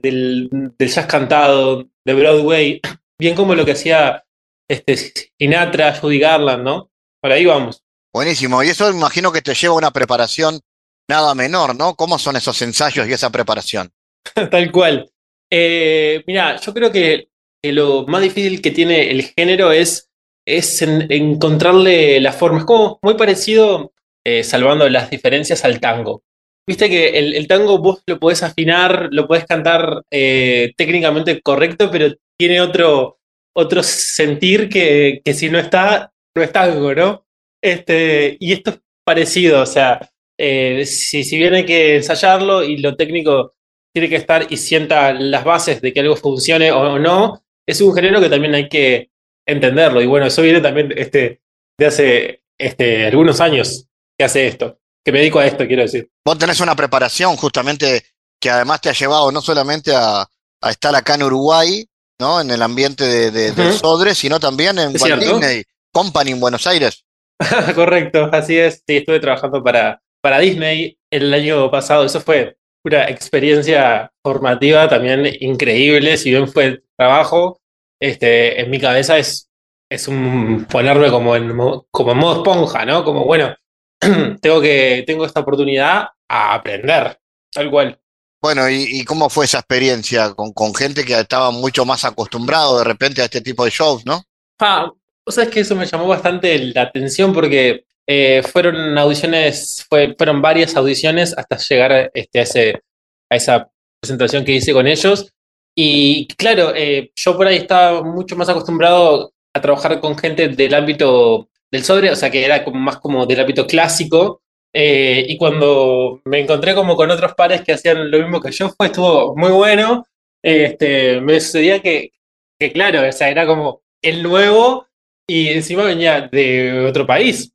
[0.03, 2.81] del, del, jazz cantado, de Broadway,
[3.19, 4.25] bien como lo que hacía
[4.69, 4.97] este,
[5.39, 6.91] Sinatra, Judy Garland, ¿no?
[7.23, 7.85] Por ahí vamos.
[8.13, 10.61] Buenísimo, y eso imagino que te lleva una preparación
[11.09, 11.95] nada menor, ¿no?
[11.95, 13.93] ¿Cómo son esos ensayos y esa preparación?
[14.51, 15.09] Tal cual.
[15.49, 17.29] Eh, mira, yo creo que,
[17.63, 20.11] lo más difícil que tiene el género es,
[20.45, 22.59] es encontrarle la forma.
[22.59, 23.93] Es como muy parecido,
[24.29, 26.23] eh, salvando las diferencias, al tango.
[26.69, 32.15] Viste que el, tango vos lo podés afinar, lo podés cantar eh, técnicamente correcto, pero
[32.39, 33.21] tiene otro,
[33.57, 37.25] otro sentir que, que si no está, no es tango, ¿no?
[37.63, 42.77] Este, y esto es parecido, o sea, eh, si, si bien hay que ensayarlo y
[42.77, 43.55] lo técnico
[43.95, 47.95] tiene que estar y sienta las bases de que algo funcione o no, es un
[47.95, 49.09] género que también hay que
[49.47, 50.03] entenderlo.
[50.03, 51.41] Y bueno, eso viene también este,
[51.79, 53.88] de hace este, algunos años
[54.19, 56.11] que hace esto, que me dedico a esto, quiero decir.
[56.25, 58.05] Vos tenés una preparación justamente
[58.41, 60.29] que además te ha llevado no solamente a,
[60.69, 61.89] estar acá en Uruguay,
[62.21, 62.41] ¿no?
[62.41, 65.63] En el ambiente de, del Sodre, sino también en Walt Disney
[65.93, 67.05] Company en Buenos Aires.
[67.75, 68.83] Correcto, así es.
[68.87, 72.05] Sí, estuve trabajando para, para Disney el año pasado.
[72.05, 76.17] Eso fue una experiencia formativa también increíble.
[76.17, 77.61] Si bien fue trabajo,
[78.01, 79.49] este, en mi cabeza es,
[79.89, 81.57] es un ponerme como en,
[81.91, 83.05] como en modo esponja, ¿no?
[83.05, 83.55] Como, bueno,
[84.41, 87.19] tengo, que, tengo esta oportunidad a aprender,
[87.53, 87.99] tal cual.
[88.41, 92.85] Bueno, ¿y, cómo fue esa experiencia con, con, gente que estaba mucho más acostumbrado de
[92.85, 94.23] repente a este tipo de shows, no?
[94.61, 94.93] Ah,
[95.27, 100.75] vos sabés que eso me llamó bastante la atención porque eh, fueron audiciones, fueron varias
[100.77, 102.83] audiciones hasta llegar este, a, ese,
[103.29, 103.71] a esa
[104.01, 105.31] presentación que hice con ellos.
[105.75, 110.75] Y claro, eh, yo por ahí estaba mucho más acostumbrado a trabajar con gente del
[110.75, 114.43] ámbito del sobre, o sea, que era como más como del ámbito clásico.
[114.73, 118.69] Eh, y cuando me encontré como con otros pares que hacían lo mismo que yo,
[118.71, 120.05] fue, estuvo muy bueno.
[120.43, 122.13] Este, me sucedía que,
[122.59, 124.87] que, claro, o sea, era como el nuevo
[125.27, 127.53] y encima venía de otro país.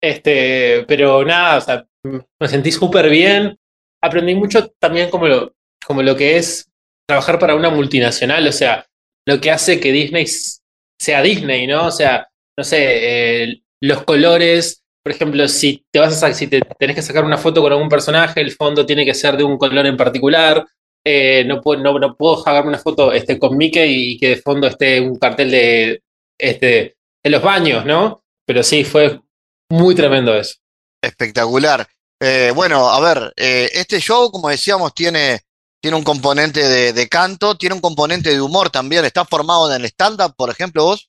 [0.00, 3.58] Este, pero nada, o sea, me sentí súper bien.
[4.02, 5.54] Aprendí mucho también como lo,
[5.84, 6.70] como lo que es
[7.08, 8.86] trabajar para una multinacional, o sea,
[9.26, 10.26] lo que hace que Disney
[10.98, 11.86] sea Disney, ¿no?
[11.86, 12.28] O sea,
[12.58, 17.02] no sé, eh, los colores, por ejemplo, si te vas a, si te tenés que
[17.02, 19.96] sacar una foto con algún personaje, el fondo tiene que ser de un color en
[19.96, 20.66] particular.
[21.06, 24.42] Eh, no, puedo, no, no, puedo sacarme una foto este, con Mickey y que de
[24.42, 26.02] fondo esté un cartel de,
[26.36, 28.24] este, los baños, ¿no?
[28.44, 29.20] Pero sí, fue
[29.70, 30.56] muy tremendo eso.
[31.00, 31.86] Espectacular.
[32.20, 35.42] Eh, bueno, a ver, este show, como decíamos, tiene,
[35.80, 39.04] tiene un componente de, canto, tiene un componente de humor también.
[39.04, 41.08] ¿Está formado en el stand-up, por ejemplo, vos?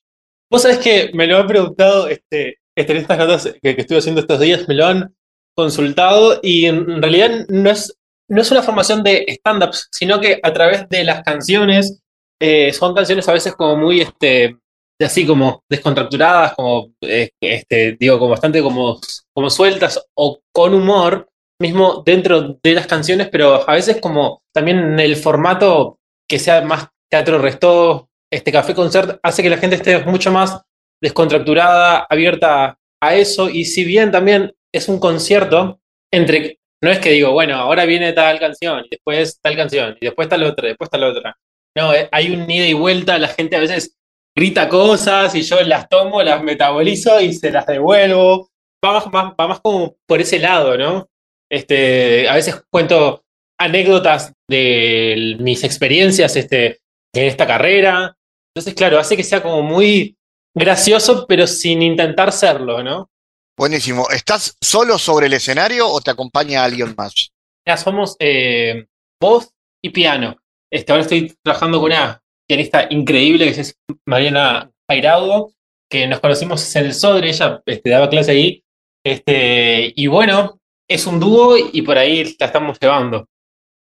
[0.50, 3.98] Vos sabés que me lo han preguntado este, este, en estas notas que, que estuve
[3.98, 5.14] haciendo estos días, me lo han
[5.54, 7.96] consultado y en realidad no es,
[8.28, 12.00] no es una formación de stand-ups, sino que a través de las canciones,
[12.40, 14.56] eh, son canciones a veces como muy, este,
[14.98, 19.00] así como descontracturadas, como, eh, este, digo, como bastante como,
[19.32, 21.28] como sueltas o con humor,
[21.60, 26.62] mismo dentro de las canciones, pero a veces como también en el formato que sea
[26.62, 30.60] más teatro resto, este café concert hace que la gente esté mucho más
[31.02, 35.80] descontracturada, abierta a eso, y si bien también es un concierto,
[36.12, 40.06] entre, no es que digo, bueno, ahora viene tal canción, y después tal canción, y
[40.06, 41.36] después tal otra, y después tal otra.
[41.76, 43.96] No, eh, hay un ida y vuelta, la gente a veces
[44.36, 48.50] grita cosas y yo las tomo, las metabolizo y se las devuelvo.
[48.84, 51.08] Va más, más como por ese lado, ¿no?
[51.50, 53.24] Este, a veces cuento
[53.58, 56.78] anécdotas de mis experiencias este,
[57.14, 58.16] en esta carrera.
[58.54, 60.16] Entonces, claro, hace que sea como muy
[60.54, 63.10] gracioso, pero sin intentar serlo, ¿no?
[63.56, 64.08] Buenísimo.
[64.10, 67.30] ¿Estás solo sobre el escenario o te acompaña alguien más?
[67.66, 68.86] Ya somos eh,
[69.20, 69.50] voz
[69.82, 70.36] y piano.
[70.72, 73.76] Este, ahora estoy trabajando con una pianista increíble que es
[74.06, 75.52] Mariana Airaudo,
[75.90, 78.64] que nos conocimos en el Sodre, ella este, daba clase ahí.
[79.04, 83.26] Este, y bueno, es un dúo y por ahí la estamos llevando.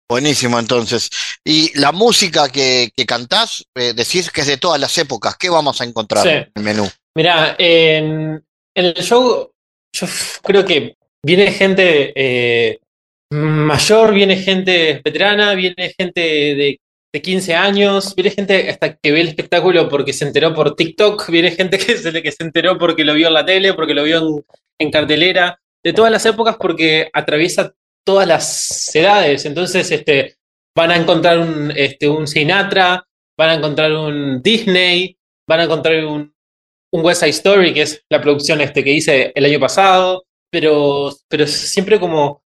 [0.09, 1.09] Buenísimo, entonces.
[1.43, 5.35] Y la música que, que cantás, eh, decís que es de todas las épocas.
[5.37, 6.89] ¿Qué vamos a encontrar en el menú?
[7.15, 8.43] Mira, en,
[8.75, 9.51] en el show
[9.93, 10.07] yo
[10.43, 12.79] creo que viene gente eh,
[13.31, 16.79] mayor, viene gente veterana, viene gente de,
[17.19, 21.49] 15 años, viene gente hasta que ve el espectáculo porque se enteró por TikTok, viene
[21.49, 24.45] gente que se, que se enteró porque lo vio en la tele, porque lo vio
[24.77, 27.73] en, cartelera, de todas las épocas porque atraviesa
[28.07, 29.45] todas las edades.
[29.45, 30.37] Entonces, este,
[30.73, 33.05] van a encontrar un, este, un Sinatra,
[33.37, 36.33] van a encontrar un Disney, van a encontrar un,
[36.93, 41.13] un West Side Story, que es la producción este, que hice el año pasado, pero,
[41.27, 42.41] pero siempre como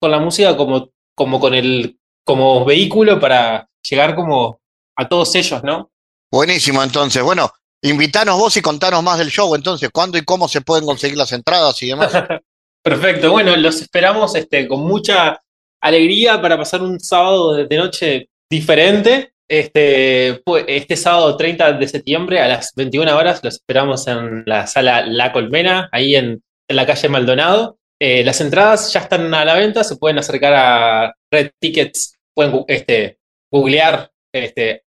[0.00, 1.96] con la música como, como con el
[2.26, 4.60] como vehículo para llegar como
[4.96, 5.92] a todos ellos, ¿no?
[6.32, 7.22] Buenísimo, entonces.
[7.22, 7.52] Bueno,
[7.82, 11.30] invitanos vos y contanos más del show, entonces, cuándo y cómo se pueden conseguir las
[11.32, 12.12] entradas y demás.
[12.84, 15.40] Perfecto, bueno, los esperamos este, con mucha
[15.80, 19.32] alegría para pasar un sábado de noche diferente.
[19.48, 25.06] Este, este sábado 30 de septiembre a las 21 horas los esperamos en la sala
[25.06, 27.78] La Colmena, ahí en, la calle Maldonado.
[27.98, 32.66] Eh, las entradas ya están a la venta, se pueden acercar a Red Tickets, pueden
[32.68, 33.16] este,
[33.50, 34.84] googlear este,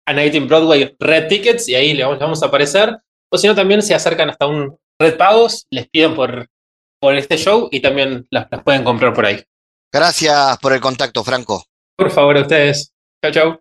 [0.46, 2.96] Broadway Red Tickets y ahí les vamos, a aparecer.
[3.30, 6.48] O si no, también se acercan hasta un Red Pagos, les piden por,
[7.02, 9.42] por este show y también las, las pueden comprar por ahí.
[9.92, 11.64] Gracias por el contacto, Franco.
[11.96, 12.92] Por favor, a ustedes.
[13.20, 13.60] Chao, chao.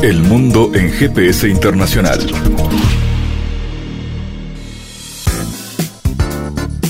[0.00, 2.20] El mundo en GPS internacional.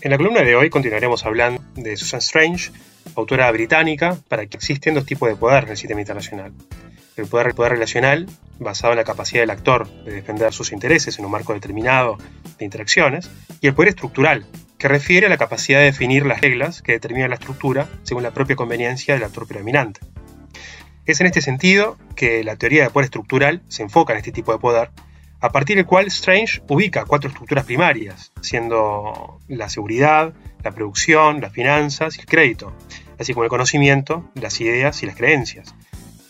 [0.00, 2.70] En la columna de hoy continuaremos hablando de Susan Strange,
[3.16, 6.52] autora británica, para que existen dos tipos de poder en el sistema internacional.
[7.16, 8.26] El poder, el poder relacional,
[8.58, 12.18] basado en la capacidad del actor de defender sus intereses en un marco determinado
[12.58, 13.30] de interacciones,
[13.60, 14.46] y el poder estructural,
[14.78, 18.32] que refiere a la capacidad de definir las reglas que determinan la estructura según la
[18.32, 20.00] propia conveniencia del actor predominante.
[21.06, 24.52] Es en este sentido que la teoría de poder estructural se enfoca en este tipo
[24.52, 24.90] de poder
[25.44, 30.32] a partir del cual Strange ubica cuatro estructuras primarias, siendo la seguridad,
[30.62, 32.72] la producción, las finanzas y el crédito,
[33.18, 35.74] así como el conocimiento, las ideas y las creencias.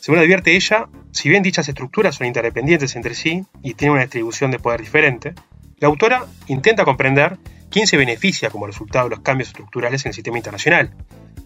[0.01, 4.51] Según advierte ella, si bien dichas estructuras son interdependientes entre sí y tienen una distribución
[4.51, 5.35] de poder diferente,
[5.79, 7.39] la autora intenta comprender
[7.71, 10.93] quién se beneficia como resultado de los cambios estructurales en el sistema internacional.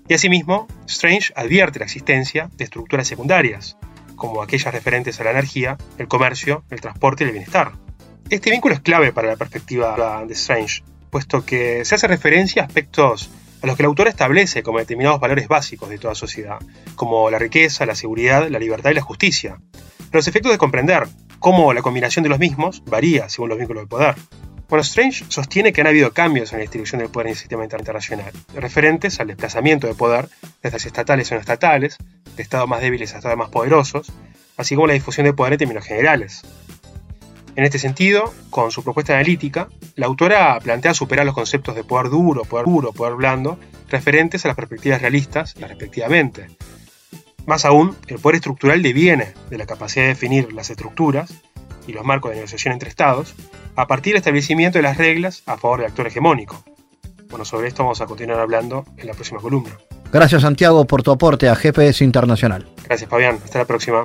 [0.09, 3.77] Y asimismo, Strange advierte la existencia de estructuras secundarias,
[4.19, 7.73] como aquellas referentes a la energía, el comercio, el transporte y el bienestar.
[8.29, 12.67] Este vínculo es clave para la perspectiva de Strange, puesto que se hace referencia a
[12.67, 13.31] aspectos
[13.63, 16.59] a los que el autor establece como determinados valores básicos de toda sociedad,
[16.95, 19.59] como la riqueza, la seguridad, la libertad y la justicia.
[20.13, 21.09] Los efectos de comprender
[21.39, 24.15] cómo la combinación de los mismos varía según los vínculos de poder.
[24.69, 27.65] Bueno, Strange sostiene que han habido cambios en la distribución del poder en el sistema
[27.65, 30.29] internacional, referentes al desplazamiento de poder
[30.63, 31.97] desde estatales a no estatales,
[32.37, 34.13] de estados más débiles a estados más poderosos,
[34.59, 36.43] así como la difusión de poder en términos generales.
[37.57, 42.11] En este sentido, con su propuesta analítica, la autora plantea superar los conceptos de poder
[42.11, 43.59] duro, poder duro, poder blando,
[43.89, 46.47] referentes a las perspectivas realistas, respectivamente.
[47.47, 51.33] Más aún, el poder estructural deviene de la capacidad de definir las estructuras
[51.87, 53.35] y los marcos de negociación entre estados,
[53.79, 56.65] a partir del establecimiento de las reglas a favor del actor hegemónico.
[57.31, 59.79] Bueno, sobre esto vamos a continuar hablando en la próxima columna.
[60.13, 62.69] Gracias Santiago por tu aporte a GPS Internacional.
[62.85, 64.05] Gracias Fabián, hasta la próxima.